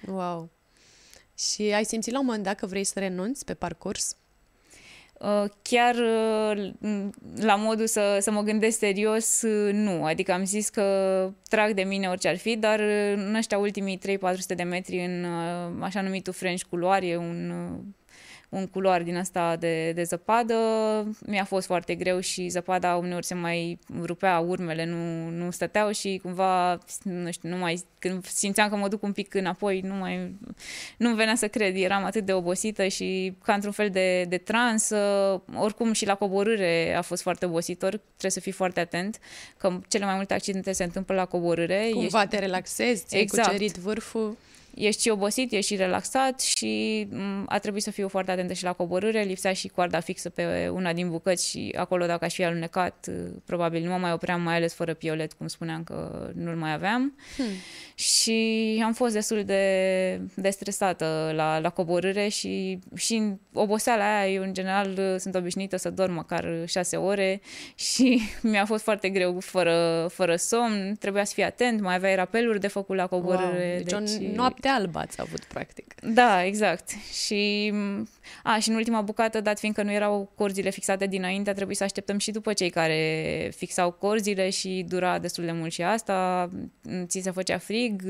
[0.08, 0.50] Wow!
[1.38, 4.16] Și ai simțit la un moment dat că vrei să renunți pe parcurs?
[5.14, 6.72] Uh, chiar uh,
[7.36, 10.06] la modul să, să mă gândesc serios, uh, nu.
[10.06, 10.84] Adică am zis că
[11.50, 12.80] trag de mine orice ar fi, dar
[13.16, 15.26] în ăștia ultimii 3-400 de metri în
[15.82, 17.54] așa numitul French culoare, un
[18.52, 20.56] un culoar din asta de, de zăpadă.
[21.26, 26.20] Mi-a fost foarte greu și zăpada uneori se mai rupea, urmele nu, nu stăteau și
[26.24, 30.36] cumva, nu știu, nu mai, când simțeam că mă duc un pic înapoi, nu mai,
[30.98, 34.90] nu venea să cred, eram atât de obosită și ca într-un fel de, de trans,
[35.56, 39.20] oricum și la coborâre a fost foarte obositor, trebuie să fii foarte atent,
[39.58, 41.90] că cele mai multe accidente se întâmplă la coborâre.
[41.94, 42.36] Cumva Ești...
[42.36, 43.48] te relaxezi, ți-ai exact.
[43.48, 44.38] cucerit vârful
[44.76, 48.64] ești și obosit, ești și relaxat și mm, a trebuit să fiu foarte atentă și
[48.64, 52.44] la coborâre, lipsea și coarda fixă pe una din bucăți și acolo dacă aș fi
[52.44, 53.08] alunecat,
[53.46, 57.18] probabil nu mă mai opream, mai ales fără piolet, cum spuneam că nu-l mai aveam.
[57.36, 57.46] Hmm.
[57.96, 64.32] Și am fost destul de, de stresată la, la coborâre și, și în oboseala aia,
[64.34, 67.42] eu în general sunt obișnuită să dorm măcar șase ore
[67.76, 72.60] și mi-a fost foarte greu fără, fără somn, trebuia să fii atent, mai aveai rapeluri
[72.60, 73.84] de făcut la coborâre.
[73.90, 74.00] Wow.
[74.00, 75.94] Deci, deci o noapte noapte albă ați avut, practic.
[76.14, 76.90] Da, exact.
[77.26, 77.74] Și,
[78.44, 81.84] a, și în ultima bucată, dat fiindcă nu erau corzile fixate dinainte, a trebuit să
[81.84, 86.50] așteptăm și după cei care fixau corzile și dura destul de mult și asta.
[87.06, 88.04] Ți se făcea frig.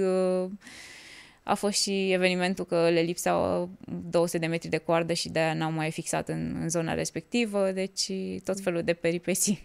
[1.44, 3.70] A fost și evenimentul că le lipseau
[4.10, 8.12] 200 de metri de coardă și de-aia n-au mai fixat în, în zona respectivă, deci
[8.44, 9.64] tot felul de peripeci.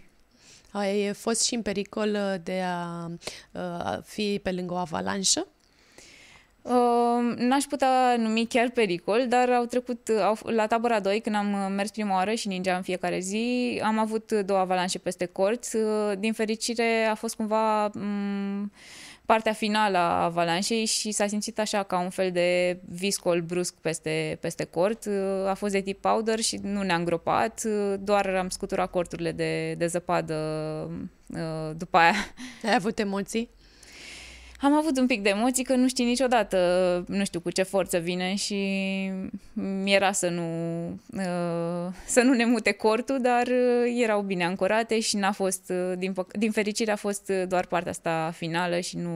[0.71, 3.11] Ai fost și în pericol de a,
[3.51, 5.47] a fi pe lângă o avalanșă?
[6.67, 11.53] Uh, n-aș putea numi chiar pericol, dar au trecut au, la tabăra 2, când am
[11.53, 15.75] uh, mers prima oară și ningeam în fiecare zi, am avut două avalanșe peste corți.
[15.75, 18.71] Uh, din fericire a fost cumva um,
[19.25, 24.37] partea finală a avalanșei și s-a simțit așa ca un fel de viscol brusc peste,
[24.41, 25.07] peste cort.
[25.47, 27.63] A fost de tip powder și nu ne-a îngropat,
[27.99, 30.35] doar am scuturat corturile de, de zăpadă
[31.77, 32.13] după aia.
[32.63, 33.49] Ai avut emoții?
[34.59, 36.57] Am avut un pic de emoții că nu știi niciodată,
[37.07, 38.55] nu știu cu ce forță vine și
[39.53, 40.43] mi-era să nu,
[41.17, 45.97] uh, să nu ne mute cortul, dar uh, erau bine ancorate și n-a fost, uh,
[45.97, 49.11] din, din fericire a fost doar partea asta finală și nu,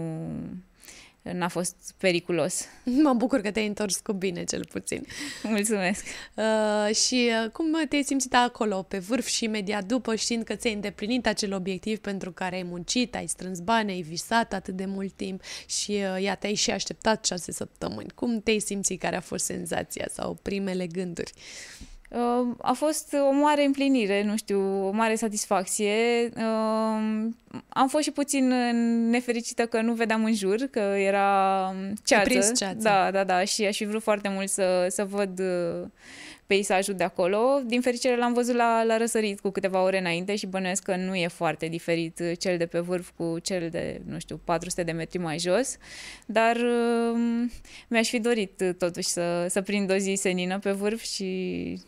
[1.22, 2.66] n-a fost periculos.
[3.04, 5.06] Mă bucur că te-ai întors cu bine, cel puțin.
[5.44, 6.06] Mulțumesc!
[6.36, 10.74] Uh, și uh, cum te-ai simțit acolo, pe vârf și imediat după, știind că ți-ai
[10.74, 15.14] îndeplinit acel obiectiv pentru care ai muncit, ai strâns bani, ai visat atât de mult
[15.14, 18.12] timp și uh, iată, ai și așteptat șase săptămâni.
[18.16, 19.00] Cum te-ai simțit?
[19.00, 21.32] Care a fost senzația sau primele gânduri?
[21.36, 21.91] Uh, Uh,
[22.58, 25.94] a fost o mare împlinire, nu știu, o mare satisfacție.
[26.36, 27.30] Uh,
[27.70, 28.48] am fost și puțin
[29.10, 32.52] nefericită că nu vedeam în jur, că era ceață.
[32.56, 32.76] ceață.
[32.82, 35.88] Da, da, da, și aș fi vrut foarte mult să, să văd uh,
[36.52, 37.62] peisajul de acolo.
[37.66, 41.16] Din fericire l-am văzut la, la răsărit cu câteva ore înainte și bănuiesc că nu
[41.16, 44.92] e foarte diferit uh, cel de pe vârf cu cel de, nu știu, 400 de
[44.92, 45.78] metri mai jos,
[46.26, 47.50] dar uh,
[47.88, 51.32] mi-aș fi dorit uh, totuși să, să prind o zi senină pe vârf și,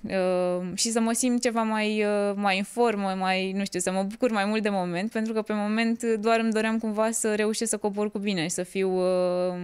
[0.04, 3.91] uh, și să mă simt ceva mai, uh, mai în formă, mai, nu știu, să
[3.91, 7.36] mă bucur mai mult de moment, pentru că pe moment doar îmi doream cumva să
[7.36, 8.89] reușesc să cobor cu bine și să fiu...
[8.97, 9.56] Uh,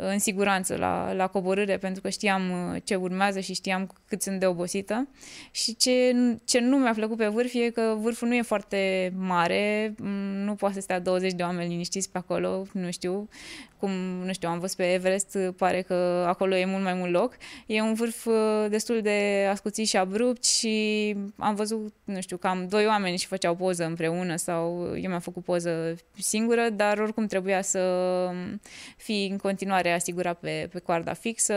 [0.00, 4.40] în siguranță la, la coborâre pentru că știam uh, ce urmează și știam cât sunt
[4.40, 5.08] de obosită.
[5.50, 9.94] Și ce, ce nu mi-a plăcut pe vârf e că vârful nu e foarte mare,
[10.44, 13.28] nu poate să stea 20 de oameni liniștiți pe acolo, nu știu
[13.80, 13.90] cum,
[14.24, 17.36] nu știu, am văzut pe Everest, pare că acolo e mult mai mult loc.
[17.66, 22.66] E un vârf uh, destul de ascuțit și abrupt și am văzut, nu știu, cam
[22.68, 27.62] doi oameni și făceau poză împreună sau eu mi-am făcut poză singură, dar oricum trebuia
[27.62, 27.82] să
[28.96, 31.54] fii în continuare asigurat pe, pe coarda fixă,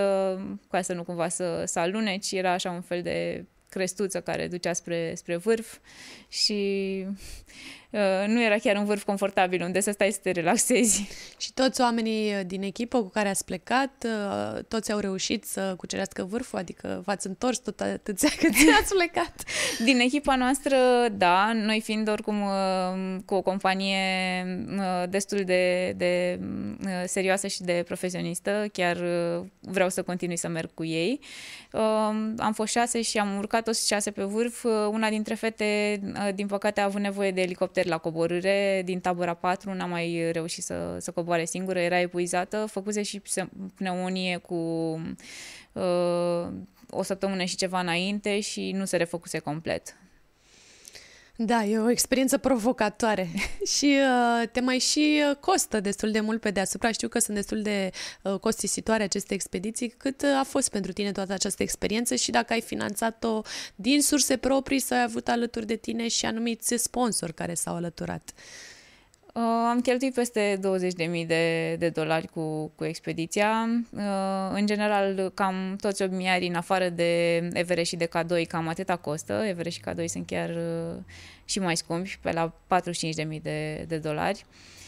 [0.69, 2.31] ca să nu cumva să, să aluneci.
[2.31, 5.77] Era așa un fel de crestuță care ducea spre, spre vârf
[6.27, 7.83] și Uh,
[8.27, 11.08] nu era chiar un vârf confortabil unde să stai să te relaxezi.
[11.43, 16.23] Și toți oamenii din echipă cu care ați plecat, uh, toți au reușit să cucerească
[16.23, 19.43] vârful, adică v-ați întors tot atâția cât ați plecat.
[19.84, 20.77] Din echipa noastră,
[21.12, 23.97] da, noi fiind oricum uh, cu o companie
[25.10, 26.39] destul de, de
[27.06, 28.97] serioasă și de profesionistă, chiar
[29.60, 31.19] vreau să continui să merg cu ei.
[32.38, 34.63] Am fost șase și am urcat toți șase pe vârf.
[34.89, 36.01] Una dintre fete,
[36.36, 40.63] din păcate, a avut nevoie de elicopter la coborâre din tabăra 4, n-a mai reușit
[40.63, 43.22] să, să coboare singură, era epuizată, făcuse și
[43.76, 44.56] pneumonie cu
[45.72, 46.48] uh,
[46.89, 49.96] o săptămână și ceva înainte și nu se refăcuse complet.
[51.36, 53.30] Da, e o experiență provocatoare
[53.78, 56.91] și uh, te mai și uh, costă destul de mult pe deasupra.
[56.91, 57.89] Știu că sunt destul de
[58.22, 59.89] uh, costisitoare aceste expediții.
[59.89, 63.41] Cât uh, a fost pentru tine toată această experiență și dacă ai finanțat-o
[63.76, 68.34] din surse proprii sau ai avut alături de tine și anumiți sponsori care s-au alăturat?
[68.36, 68.72] Uh,
[69.34, 73.69] Uh, am cheltuit peste 20.000 de, de dolari cu, cu expediția.
[73.91, 74.02] Uh,
[74.52, 79.34] în general, cam toți obmiarii, în afară de Everest și de Cadoi, cam atâta costă.
[79.34, 81.02] Everest și Cadoi sunt chiar uh,
[81.46, 82.54] și mai scumpi, pe la
[83.36, 84.46] 45.000 de, de dolari.
[84.50, 84.83] Uh,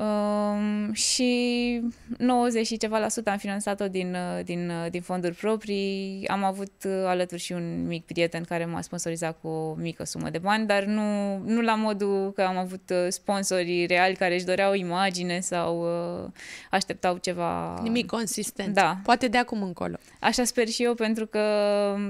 [0.00, 1.80] Um, și
[2.18, 6.24] 90 și ceva la sută am finanțat-o din, uh, din, uh, din fonduri proprii.
[6.28, 10.30] Am avut uh, alături și un mic prieten care m-a sponsorizat cu o mică sumă
[10.30, 14.74] de bani, dar nu, nu la modul că am avut sponsori reali care își doreau
[14.74, 16.30] imagine sau uh,
[16.70, 17.80] așteptau ceva...
[17.82, 18.74] Nimic consistent.
[18.74, 18.96] Da.
[19.02, 19.96] Poate de acum încolo.
[20.20, 21.40] Așa sper și eu, pentru că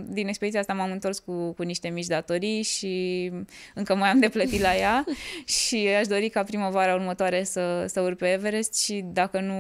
[0.09, 3.31] din expediția asta m-am întors cu, cu niște mici datorii și
[3.75, 5.05] încă mai am de plătit la ea
[5.67, 9.55] și aș dori ca primăvara următoare să să urc pe Everest și dacă nu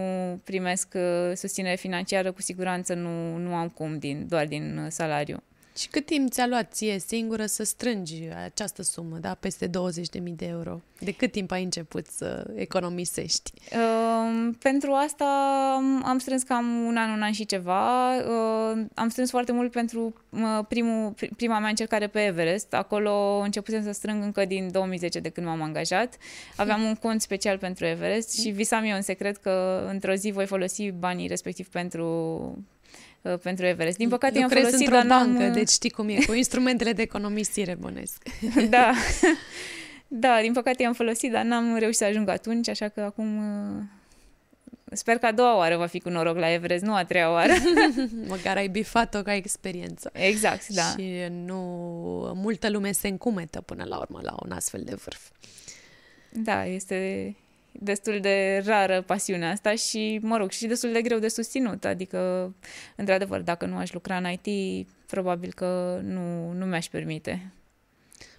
[0.44, 5.42] primesc uh, susținere financiară, cu siguranță nu, nu am cum din, doar din uh, salariu.
[5.78, 9.36] Și cât timp ți-a luat ție singură să strângi această sumă, da?
[9.40, 9.72] Peste 20.000
[10.22, 10.80] de euro?
[10.98, 13.52] De cât timp ai început să economisești?
[13.72, 15.24] Uh, pentru asta
[16.04, 18.14] am strâns cam un an, un an și ceva.
[18.16, 22.74] Uh, am strâns foarte mult pentru uh, primul, prima mea încercare pe Everest.
[22.74, 26.16] Acolo începusem să strâng încă din 2010 de când m-am angajat.
[26.56, 30.46] Aveam un cont special pentru Everest și visam eu în secret că într-o zi voi
[30.46, 32.06] folosi banii respectiv pentru
[33.22, 33.96] Uh, pentru Everest.
[33.96, 35.52] Din păcate am folosit, dar bancă, n-am...
[35.52, 38.22] deci știi cum e, cu instrumentele de economisire bănesc.
[38.70, 38.92] da.
[40.08, 43.82] Da, din păcate am folosit, dar n-am reușit să ajung atunci, așa că acum uh,
[44.92, 47.52] Sper că a doua oară va fi cu noroc la Everest, nu a treia oară.
[48.28, 50.10] Măcar ai bifat-o ca experiență.
[50.12, 50.82] Exact, da.
[50.82, 51.56] Și nu
[52.34, 55.30] multă lume se încumetă până la urmă la un astfel de vârf.
[56.30, 57.34] Da, este,
[57.80, 61.84] destul de rară pasiunea asta și, mă rog, și destul de greu de susținut.
[61.84, 62.54] Adică,
[62.96, 67.52] într-adevăr, dacă nu aș lucra în IT, probabil că nu, nu mi-aș permite.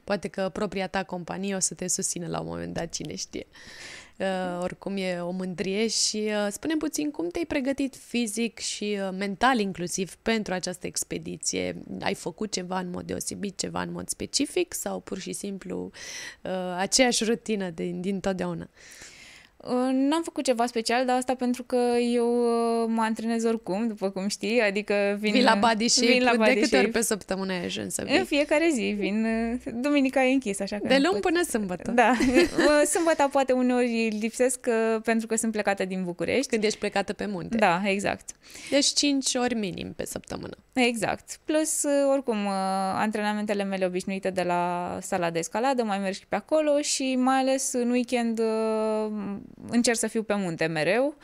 [0.03, 3.45] Poate că propria ta companie o să te susțină la un moment dat, cine știe.
[4.17, 9.09] Uh, oricum e o mândrie și uh, spune puțin cum te-ai pregătit fizic și uh,
[9.17, 11.83] mental inclusiv pentru această expediție.
[12.01, 15.91] Ai făcut ceva în mod deosebit, ceva în mod specific sau pur și simplu
[16.41, 18.69] uh, aceeași rutină din, din totdeauna?
[18.71, 19.17] Uh,
[19.91, 21.75] n-am făcut ceva special, dar asta pentru că
[22.13, 25.31] eu uh, mă antrenez oricum, după cum știi, adică vin...
[25.31, 26.83] Vin la body shape, vin la body de câte shape.
[26.83, 28.17] ori pe săptămână ai ajuns să vii?
[28.17, 30.87] În fiecare zi vin, uh, duminica e închis, așa că...
[30.87, 31.91] De luni până sâmbătă.
[31.91, 32.13] Da,
[32.93, 34.67] sâmbătă poate uneori lipsesc
[35.03, 36.47] pentru că sunt plecată din București.
[36.47, 37.57] Când ești plecată pe munte.
[37.57, 38.29] Da, exact.
[38.69, 40.57] Deci 5 ori minim pe săptămână.
[40.73, 41.39] Exact.
[41.45, 42.47] Plus, oricum,
[42.93, 47.39] antrenamentele mele obișnuite de la sala de escaladă, mai merg și pe acolo și mai
[47.39, 48.41] ales în weekend
[49.69, 51.15] încerc să fiu pe munte mereu.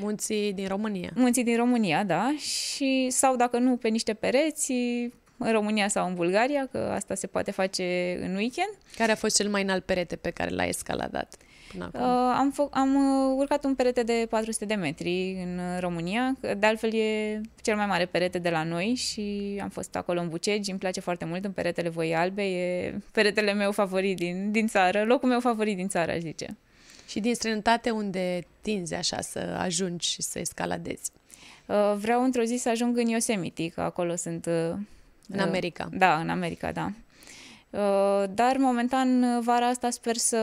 [0.00, 1.10] Munții din România.
[1.14, 2.34] Munții din România, da.
[2.38, 4.72] Și, sau dacă nu, pe niște pereți,
[5.36, 8.70] în România sau în Bulgaria, că asta se poate face în weekend.
[8.96, 11.34] Care a fost cel mai înalt perete pe care l-ai escaladat?
[11.72, 12.00] Până acum?
[12.00, 16.66] Uh, am, fă, am uh, urcat un perete de 400 de metri în România, de
[16.66, 20.70] altfel e cel mai mare perete de la noi și am fost acolo în Bucegi,
[20.70, 25.04] îmi place foarte mult, în peretele Voi Albe, e peretele meu favorit din, din țară,
[25.04, 26.56] locul meu favorit din țară, aș zice.
[27.12, 31.10] Și din străinătate unde tinzi așa să ajungi și să escaladezi?
[31.66, 34.46] Uh, vreau într-o zi să ajung în Yosemite, că acolo sunt...
[34.46, 34.78] Uh,
[35.28, 35.88] în America.
[35.92, 36.92] Da, în America, da.
[37.70, 40.38] Uh, dar, momentan, vara asta sper să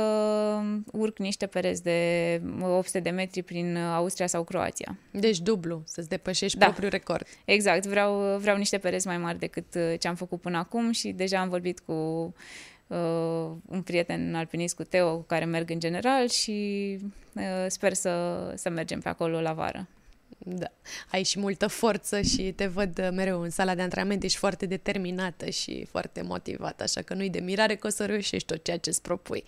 [0.91, 4.97] urc niște pereți de 800 de metri prin Austria sau Croația.
[5.11, 6.65] Deci dublu, să-ți depășești da.
[6.65, 7.28] propriul record.
[7.45, 9.65] Exact, vreau, vreau niște pereți mai mari decât
[9.99, 12.34] ce am făcut până acum și deja am vorbit cu
[12.90, 16.98] uh, un prieten alpinist cu Teo cu care merg în general și
[17.34, 19.88] uh, sper să, să mergem pe acolo la vară.
[20.38, 20.72] Da,
[21.12, 25.50] ai și multă forță și te văd mereu în sala de antrenament, ești foarte determinată
[25.50, 28.90] și foarte motivată, așa că nu-i de mirare că o să reușești tot ceea ce
[28.90, 29.44] îți propui.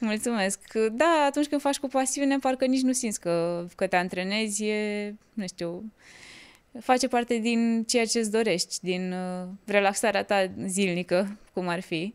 [0.00, 0.72] Mulțumesc.
[0.92, 5.14] Da, atunci când faci cu pasiune, parcă nici nu simți că, că te antrenezi, e,
[5.32, 5.92] nu știu,
[6.80, 12.14] face parte din ceea ce îți dorești, din uh, relaxarea ta zilnică, cum ar fi.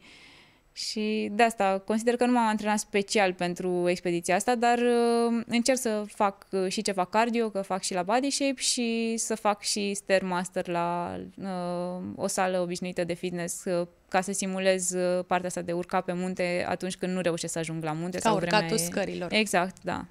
[0.73, 5.43] Uh, și de asta consider că nu m-am antrenat special pentru expediția asta, dar uh,
[5.47, 9.35] încerc să fac uh, și ceva cardio, că fac și la body shape și să
[9.35, 15.25] fac și Stairmaster la uh, o sală obișnuită de fitness uh, ca să simulez uh,
[15.27, 18.17] partea asta de urca pe munte atunci când nu reușesc să ajung la munte.
[18.17, 18.79] Ca sau urcatul e...
[18.79, 19.33] scărilor.
[19.33, 20.05] Exact, da.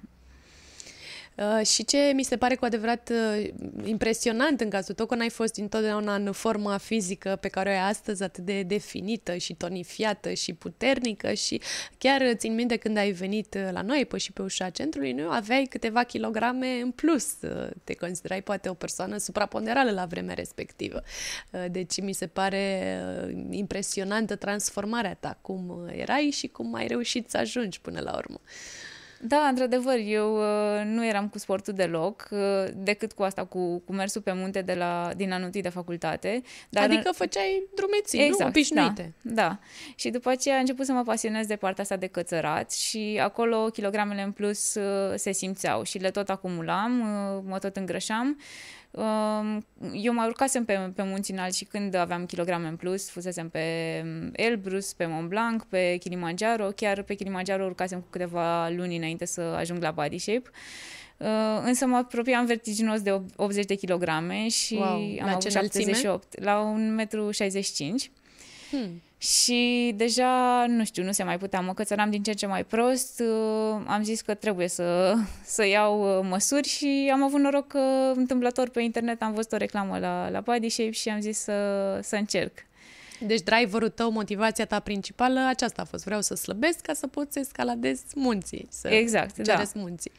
[1.37, 3.47] Uh, și ce mi se pare cu adevărat uh,
[3.83, 7.89] impresionant în cazul tău, că n-ai fost întotdeauna în forma fizică pe care o ai
[7.89, 11.61] astăzi, atât de definită și tonifiată și puternică și
[11.97, 15.29] chiar țin minte când ai venit uh, la noi, pe și pe ușa centrului, nu
[15.29, 17.27] aveai câteva kilograme în plus.
[17.83, 21.03] Te considerai poate o persoană supraponderală la vremea respectivă.
[21.71, 22.85] Deci mi se pare
[23.49, 28.41] impresionantă transformarea ta, cum erai și cum ai reușit să ajungi până la urmă.
[29.25, 32.39] Da, într-adevăr, eu uh, nu eram cu sportul deloc, uh,
[32.75, 36.41] decât cu asta, cu, cu mersul pe munte de la, din anul de facultate.
[36.69, 38.47] Dar adică făceai drumeții, exact, nu?
[38.47, 39.13] Obișnuite.
[39.21, 39.59] Da, da.
[39.95, 43.65] Și după aceea am început să mă pasionez de partea asta de cățărat și acolo
[43.65, 46.91] kilogramele în plus uh, se simțeau și le tot acumulam,
[47.47, 48.37] mă tot îngrășam
[49.93, 53.59] eu mai urcasem pe, pe munți înalți și când aveam kilograme în plus, fusesem pe
[54.31, 59.41] Elbrus, pe Mont Blanc, pe Kilimanjaro, chiar pe Kilimanjaro urcasem cu câteva luni înainte să
[59.41, 60.49] ajung la body shape.
[61.17, 61.27] Uh,
[61.63, 64.85] însă mă apropiam vertiginos de 80 de kilograme și wow.
[64.85, 66.73] am la avut 78 la
[67.07, 67.97] 1,65 m.
[68.69, 69.01] Hmm.
[69.23, 72.63] Și deja, nu știu, nu se mai putea, mă cățăram din ce în ce mai
[72.63, 75.15] prost, uh, am zis că trebuie să,
[75.55, 79.57] să iau uh, măsuri și am avut noroc că întâmplător pe internet am văzut o
[79.57, 82.51] reclamă la, la Body Shape și am zis să, să încerc.
[83.19, 86.03] Deci driverul tău, motivația ta principală, aceasta a fost.
[86.03, 88.67] Vreau să slăbesc ca să pot să escaladez munții.
[88.69, 89.63] Să exact, da.
[89.73, 90.11] munții.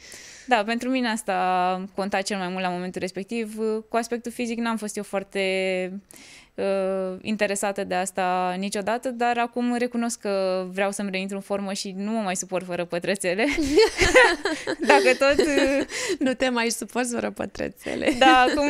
[0.47, 3.57] Da, pentru mine asta conta cel mai mult la momentul respectiv.
[3.89, 5.41] Cu aspectul fizic n-am fost eu foarte
[5.93, 5.99] uh,
[7.21, 12.11] interesată de asta niciodată, dar acum recunosc că vreau să-mi reintru în formă și nu
[12.11, 13.47] mă mai suport fără pătrățele.
[14.91, 15.47] Dacă tot...
[15.47, 15.85] Uh,
[16.19, 18.13] nu te mai suporți fără pătrățele.
[18.19, 18.69] Da, acum...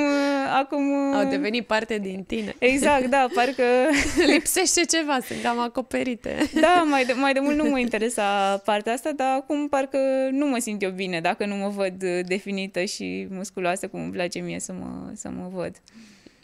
[0.54, 2.54] acum Au devenit parte din tine.
[2.58, 3.62] Exact, da, parcă...
[4.32, 6.36] Lipsește ceva, sunt cam acoperite.
[6.60, 9.98] Da, mai de, mai de mult nu mă interesa partea asta, dar acum parcă
[10.30, 14.38] nu mă simt eu bine dacă nu mă văd definită și musculoasă cum îmi place
[14.38, 15.72] mie să mă, să mă văd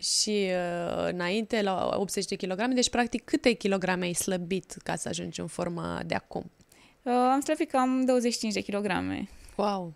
[0.00, 5.08] și uh, înainte la 80 de kilograme, deci practic câte kilograme ai slăbit ca să
[5.08, 6.50] ajungi în forma de acum?
[7.02, 9.28] Uh, am slăbit cam 25 de kilograme.
[9.56, 9.94] Wow!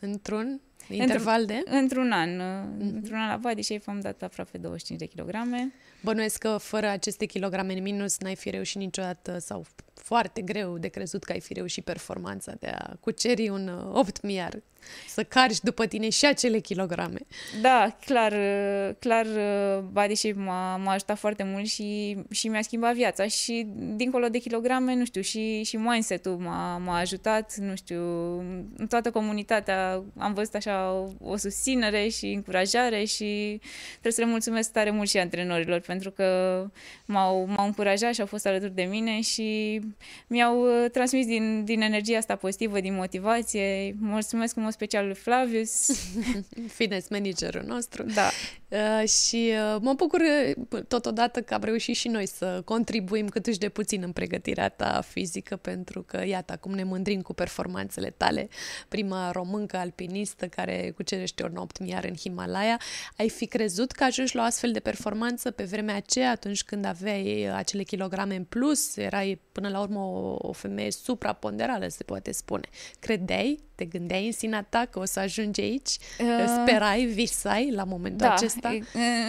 [0.00, 1.62] Într-un interval de?
[1.64, 2.28] Într-un an.
[2.28, 2.94] Mm-hmm.
[2.94, 5.72] Într-un an la Body Shape am dat aproape 25 de kilograme.
[6.02, 9.66] Bănuiesc că fără aceste kilograme în minus n-ai fi reușit niciodată sau
[10.02, 14.62] foarte greu de crezut că ai fi reușit performanța de a cuceri un 8 miar
[15.08, 17.18] să carci după tine și acele kilograme.
[17.60, 18.34] Da, clar,
[18.98, 19.26] clar
[19.92, 24.38] body shape m-a, m-a ajutat foarte mult și, și mi-a schimbat viața și dincolo de
[24.38, 28.02] kilograme, nu știu, și, și mindset-ul m-a, m-a ajutat, nu știu,
[28.76, 34.26] în toată comunitatea am văzut așa o, o susținere și încurajare și trebuie să le
[34.26, 36.66] mulțumesc tare mult și antrenorilor pentru că
[37.04, 39.80] m-au, m-au încurajat și au fost alături de mine și
[40.26, 43.94] mi-au transmis din, din energia asta pozitivă, din motivație.
[44.00, 45.90] Mulțumesc în mod special lui Flavius.
[46.78, 48.02] Fitness managerul nostru.
[48.02, 48.30] Da.
[48.70, 53.56] Uh, și uh, mă bucur uh, totodată că am reușit și noi să contribuim cât
[53.58, 58.48] de puțin în pregătirea ta fizică, pentru că, iată, acum ne mândrim cu performanțele tale.
[58.88, 62.76] Prima româncă alpinistă care cucerește un 8 miar în Himalaya.
[63.16, 66.84] Ai fi crezut că ajungi la o astfel de performanță pe vremea aceea, atunci când
[66.84, 68.96] aveai acele kilograme în plus?
[68.96, 72.68] Erai, până la urmă, o, o femeie supraponderală, se poate spune.
[72.98, 75.96] Credeai te gândeai în sinea ta că o să ajungi aici?
[76.18, 78.59] Uh, Sperai, visai la momentul da, acesta?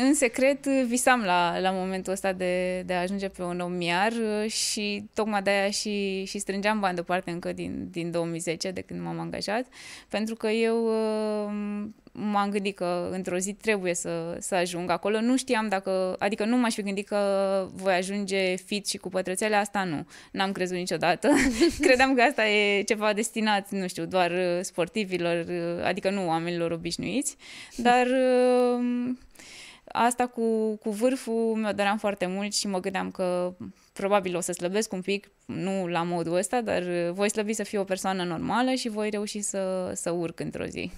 [0.07, 4.13] În secret visam la, la momentul ăsta de, de a ajunge pe un omiar
[4.47, 9.19] și tocmai de-aia și, și strângeam bani deoparte încă din, din 2010, de când m-am
[9.19, 9.65] angajat,
[10.09, 15.21] pentru că eu uh, m-am gândit că într-o zi trebuie să, să ajung acolo.
[15.21, 19.55] Nu știam dacă, adică nu m-aș fi gândit că voi ajunge fit și cu pătrățele,
[19.55, 20.07] asta nu.
[20.31, 21.29] N-am crezut niciodată.
[21.81, 26.71] Credeam că asta e ceva destinat, nu știu, doar uh, sportivilor, uh, adică nu oamenilor
[26.71, 27.35] obișnuiți,
[27.75, 29.09] dar uh,
[29.85, 33.53] asta cu, cu vârful mi-o doream foarte mult și mă gândeam că
[33.93, 37.79] probabil o să slăbesc un pic, nu la modul ăsta, dar voi slăbi să fiu
[37.79, 40.91] o persoană normală și voi reuși să, să urc într-o zi.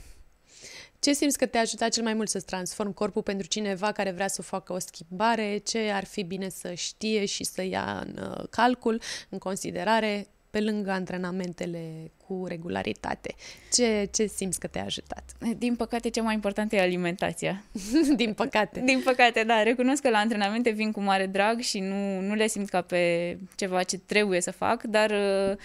[1.04, 4.28] Ce simți că te-a ajutat cel mai mult să-ți transform corpul pentru cineva care vrea
[4.28, 5.58] să facă o schimbare?
[5.58, 10.62] Ce ar fi bine să știe și să ia în uh, calcul, în considerare, pe
[10.62, 13.36] lângă antrenamentele cu regularitate?
[13.72, 15.24] Ce, ce simți că te-a ajutat?
[15.58, 17.64] Din păcate, cea mai important e alimentația.
[18.16, 18.82] Din păcate.
[18.86, 19.64] Din păcate, da.
[19.64, 23.38] Recunosc că la antrenamente vin cu mare drag și nu, nu le simt ca pe
[23.56, 25.58] ceva ce trebuie să fac, dar uh,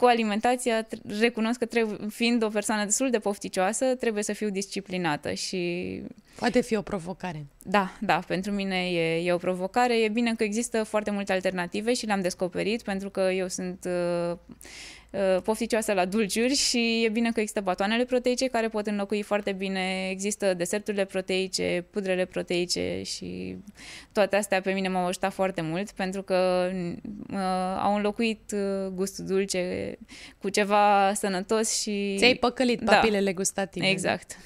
[0.00, 0.86] cu alimentația
[1.20, 6.02] recunosc că trebuie, fiind o persoană destul de pofticioasă, trebuie să fiu disciplinată și...
[6.36, 7.46] Poate fi o provocare.
[7.62, 10.00] Da, da, pentru mine e, e o provocare.
[10.00, 14.32] E bine că există foarte multe alternative și le-am descoperit pentru că eu sunt uh,
[14.32, 14.99] Uh,
[15.42, 20.08] pofticioasă la dulciuri și e bine că există batoanele proteice care pot înlocui foarte bine,
[20.10, 23.56] există deserturile proteice, pudrele proteice și
[24.12, 26.70] toate astea pe mine m-au ajutat foarte mult pentru că
[27.30, 27.38] uh,
[27.82, 29.96] au înlocuit uh, gustul dulce
[30.38, 32.14] cu ceva sănătos și...
[32.18, 32.92] Ți-ai păcălit da.
[32.92, 33.88] papilele gustative.
[33.88, 34.36] Exact.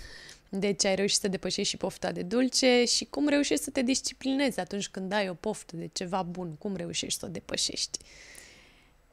[0.49, 4.61] Deci ai reușit să depășești și pofta de dulce și cum reușești să te disciplinezi
[4.61, 6.55] atunci când ai o poftă de ceva bun?
[6.59, 7.99] Cum reușești să o depășești?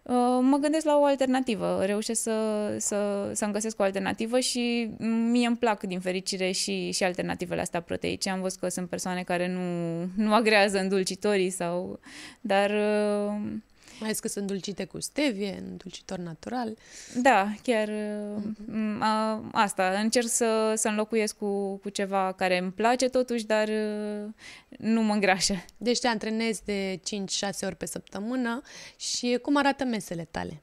[0.03, 4.89] Uh, mă gândesc la o alternativă, reușesc să, să, să-mi găsesc o alternativă și
[5.31, 8.29] mie îmi plac din fericire și, și alternativele astea proteice.
[8.29, 9.61] Am văzut că sunt persoane care nu,
[10.23, 11.99] nu agrează îndulcitorii sau...
[12.41, 13.51] Dar uh,
[14.01, 16.77] mai ales că sunt dulcite cu stevie, îndulcitor natural.
[17.21, 18.99] Da, chiar uh-huh.
[18.99, 19.99] a, asta.
[20.01, 24.29] Încerc să, să înlocuiesc cu, cu ceva care îmi place totuși, dar uh,
[24.77, 25.65] nu mă îngrașă.
[25.77, 26.99] Deci te antrenezi de 5-6
[27.61, 28.61] ori pe săptămână
[28.97, 30.61] și cum arată mesele tale?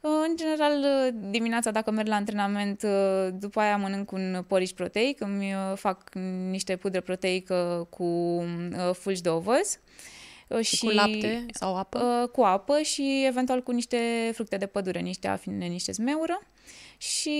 [0.00, 0.84] În general,
[1.30, 2.86] dimineața dacă merg la antrenament,
[3.32, 6.14] după aia mănânc un poriș proteic, îmi fac
[6.50, 9.78] niște pudră proteică cu uh, fulgi de ovăz.
[10.60, 12.20] Și, și cu lapte sau apă?
[12.22, 16.40] Uh, cu apă și eventual cu niște fructe de pădure, niște afine, niște zmeură.
[16.96, 17.30] Și...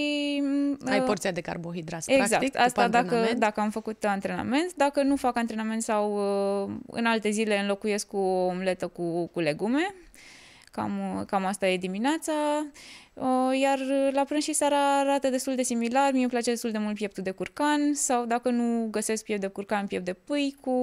[0.84, 4.74] Ai uh, porția de carbohidrați, exact, practic, asta dacă, dacă am făcut antrenament.
[4.76, 6.14] Dacă nu fac antrenament sau
[6.64, 9.94] uh, în alte zile înlocuiesc cu o omletă cu, cu legume,
[10.74, 12.32] cam, cam asta e dimineața.
[13.60, 13.78] Iar
[14.12, 16.12] la prânz și seara arată destul de similar.
[16.12, 19.46] Mie îmi place destul de mult pieptul de curcan sau dacă nu găsesc piept de
[19.46, 20.76] curcan, piept de pâi cu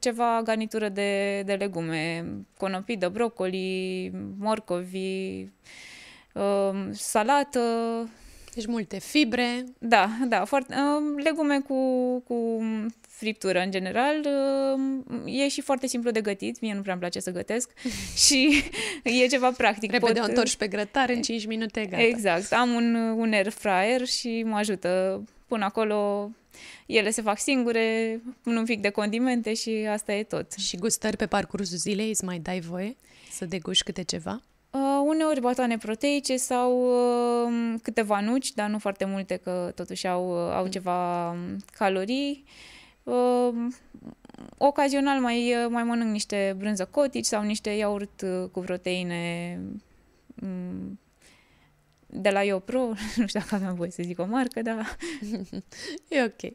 [0.00, 2.24] ceva garnitură de, de legume,
[2.56, 5.48] conopidă, brocoli, morcovi,
[6.34, 7.60] um, salată,
[8.54, 9.64] deci multe fibre.
[9.78, 11.74] Da, da, foarte, uh, legume cu,
[12.26, 12.62] cu
[13.08, 14.26] friptură în general.
[15.14, 17.70] Uh, e și foarte simplu de gătit, mie nu prea îmi place să gătesc
[18.26, 18.62] și
[19.02, 19.90] e ceva practic.
[19.90, 20.22] Repede Pot...
[20.22, 22.02] o întorci pe grătar în 5 minute, gata.
[22.02, 26.30] Exact, am un, un air fryer și mă ajută până acolo
[26.86, 30.52] ele se fac singure, pun un pic de condimente și asta e tot.
[30.52, 32.96] Și gustări pe parcursul zilei îți mai dai voie
[33.30, 34.42] să deguși câte ceva?
[34.74, 36.72] Uh, uneori batoane proteice sau
[37.46, 42.44] uh, câteva nuci, dar nu foarte multe, că totuși au, uh, au ceva um, calorii.
[43.02, 43.54] Uh,
[44.58, 49.60] ocazional mai, uh, mai mănânc niște brânză cotici sau niște iaurt uh, cu proteine
[50.42, 50.98] um,
[52.06, 52.80] de la YoPro,
[53.16, 54.96] nu știu dacă aveam voie să zic o marcă, dar...
[56.08, 56.52] e ok.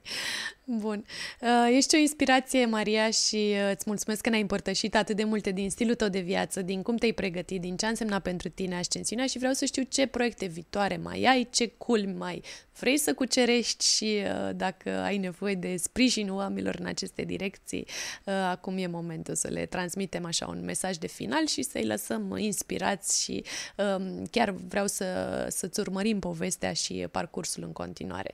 [0.78, 1.06] Bun.
[1.42, 5.52] Uh, ești o inspirație, Maria, și uh, îți mulțumesc că ne-ai împărtășit atât de multe
[5.52, 8.76] din stilul tău de viață, din cum te-ai pregătit, din ce a însemnat pentru tine
[8.76, 12.44] ascensiunea și vreau să știu ce proiecte viitoare mai ai, ce culmi mai
[12.80, 17.88] vrei să cucerești și uh, dacă ai nevoie de sprijinul oamenilor în aceste direcții,
[18.26, 23.24] acum e momentul să le transmitem așa un mesaj de final și să-i lăsăm inspirați
[23.24, 23.44] și
[23.76, 25.06] um, chiar vreau să,
[25.50, 28.34] să-ți urmărim povestea și parcursul în continuare.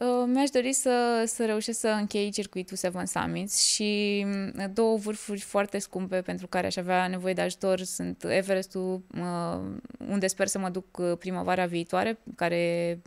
[0.00, 5.40] Uh, mi-aș dori să, să reușesc să închei circuitul Seven Summits și mm, două vârfuri
[5.40, 9.60] foarte scumpe pentru care aș avea nevoie de ajutor sunt Everestul, uh,
[10.08, 13.00] unde sper să mă duc uh, primăvara viitoare, care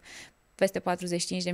[0.55, 0.81] peste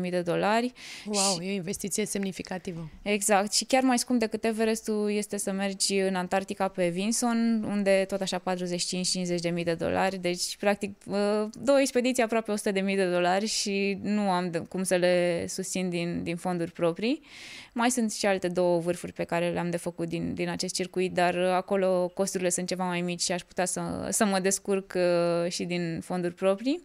[0.02, 0.74] 45.000 de dolari.
[1.06, 2.90] Wow, și, e o investiție semnificativă.
[3.02, 8.06] Exact, și chiar mai scump decât Everestul este să mergi în Antarctica pe Vinson, unde
[8.08, 8.44] tot așa
[9.54, 11.16] 45-50.000 de dolari, deci practic uh,
[11.64, 16.36] două expediții aproape 100.000 de dolari și nu am cum să le susțin din, din
[16.36, 17.22] fonduri proprii.
[17.74, 21.14] Mai sunt și alte două vârfuri pe care le-am de făcut din, din acest circuit,
[21.14, 25.52] dar acolo costurile sunt ceva mai mici și aș putea să, să mă descurc uh,
[25.52, 26.84] și din fonduri proprii.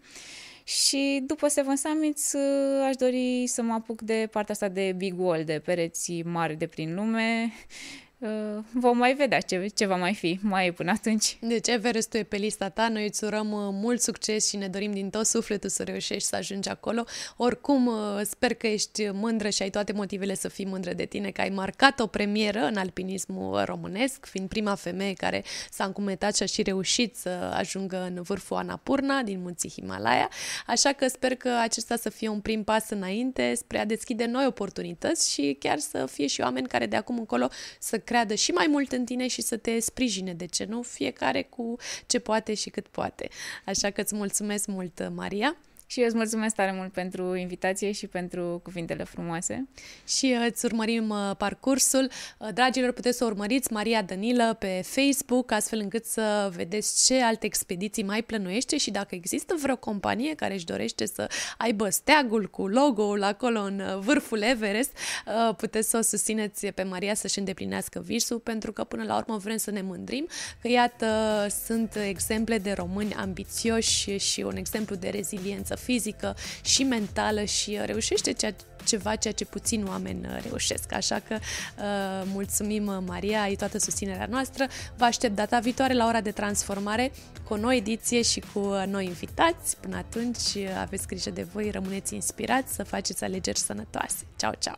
[0.67, 5.21] Și după Seven Summits uh, aș dori să mă apuc de partea asta de big
[5.21, 7.53] wall, de pereți mari de prin lume
[8.19, 8.29] Uh,
[8.73, 11.39] vom mai vedea ce, ce va mai fi mai până atunci.
[11.41, 14.93] Deci Everestul e pe lista ta, noi îți urăm uh, mult succes și ne dorim
[14.93, 17.05] din tot sufletul să reușești să ajungi acolo.
[17.37, 17.95] Oricum, uh,
[18.25, 21.49] sper că ești mândră și ai toate motivele să fii mândră de tine, că ai
[21.49, 26.63] marcat o premieră în alpinismul românesc, fiind prima femeie care s-a încumetat și a și
[26.63, 30.29] reușit să ajungă în vârful Anapurna din munții Himalaya,
[30.67, 34.47] așa că sper că acesta să fie un prim pas înainte spre a deschide noi
[34.47, 37.49] oportunități și chiar să fie și oameni care de acum încolo
[37.79, 40.83] să creadă și mai mult în tine și să te sprijine, de ce nu?
[40.83, 41.77] Fiecare cu
[42.07, 43.29] ce poate și cât poate.
[43.65, 45.57] Așa că îți mulțumesc mult, Maria.
[45.89, 49.69] Și eu îți mulțumesc tare mult pentru invitație și pentru cuvintele frumoase.
[50.07, 52.11] Și uh, îți urmărim uh, parcursul.
[52.39, 57.47] Uh, dragilor, puteți să urmăriți Maria Danilă pe Facebook, astfel încât să vedeți ce alte
[57.47, 62.67] expediții mai plănuiește și dacă există vreo companie care își dorește să aibă steagul cu
[62.67, 64.91] logo-ul acolo în vârful Everest,
[65.57, 69.57] puteți să o susțineți pe Maria să-și îndeplinească visul, pentru că până la urmă vrem
[69.57, 70.27] să ne mândrim
[70.61, 71.07] că, iată,
[71.65, 78.33] sunt exemple de români ambițioși și un exemplu de reziliență fizică și mentală și reușește
[78.33, 78.55] ceea,
[78.85, 80.93] ceva ceea ce puțin oameni uh, reușesc.
[80.93, 84.67] Așa că uh, mulțumim, uh, Maria, ai toată susținerea noastră.
[84.97, 87.13] Vă aștept data viitoare la ora de transformare
[87.45, 89.77] cu o nouă ediție și cu uh, noi invitați.
[89.81, 94.25] Până atunci, aveți grijă de voi, rămâneți inspirați să faceți alegeri sănătoase.
[94.37, 94.77] Ciao, ciao!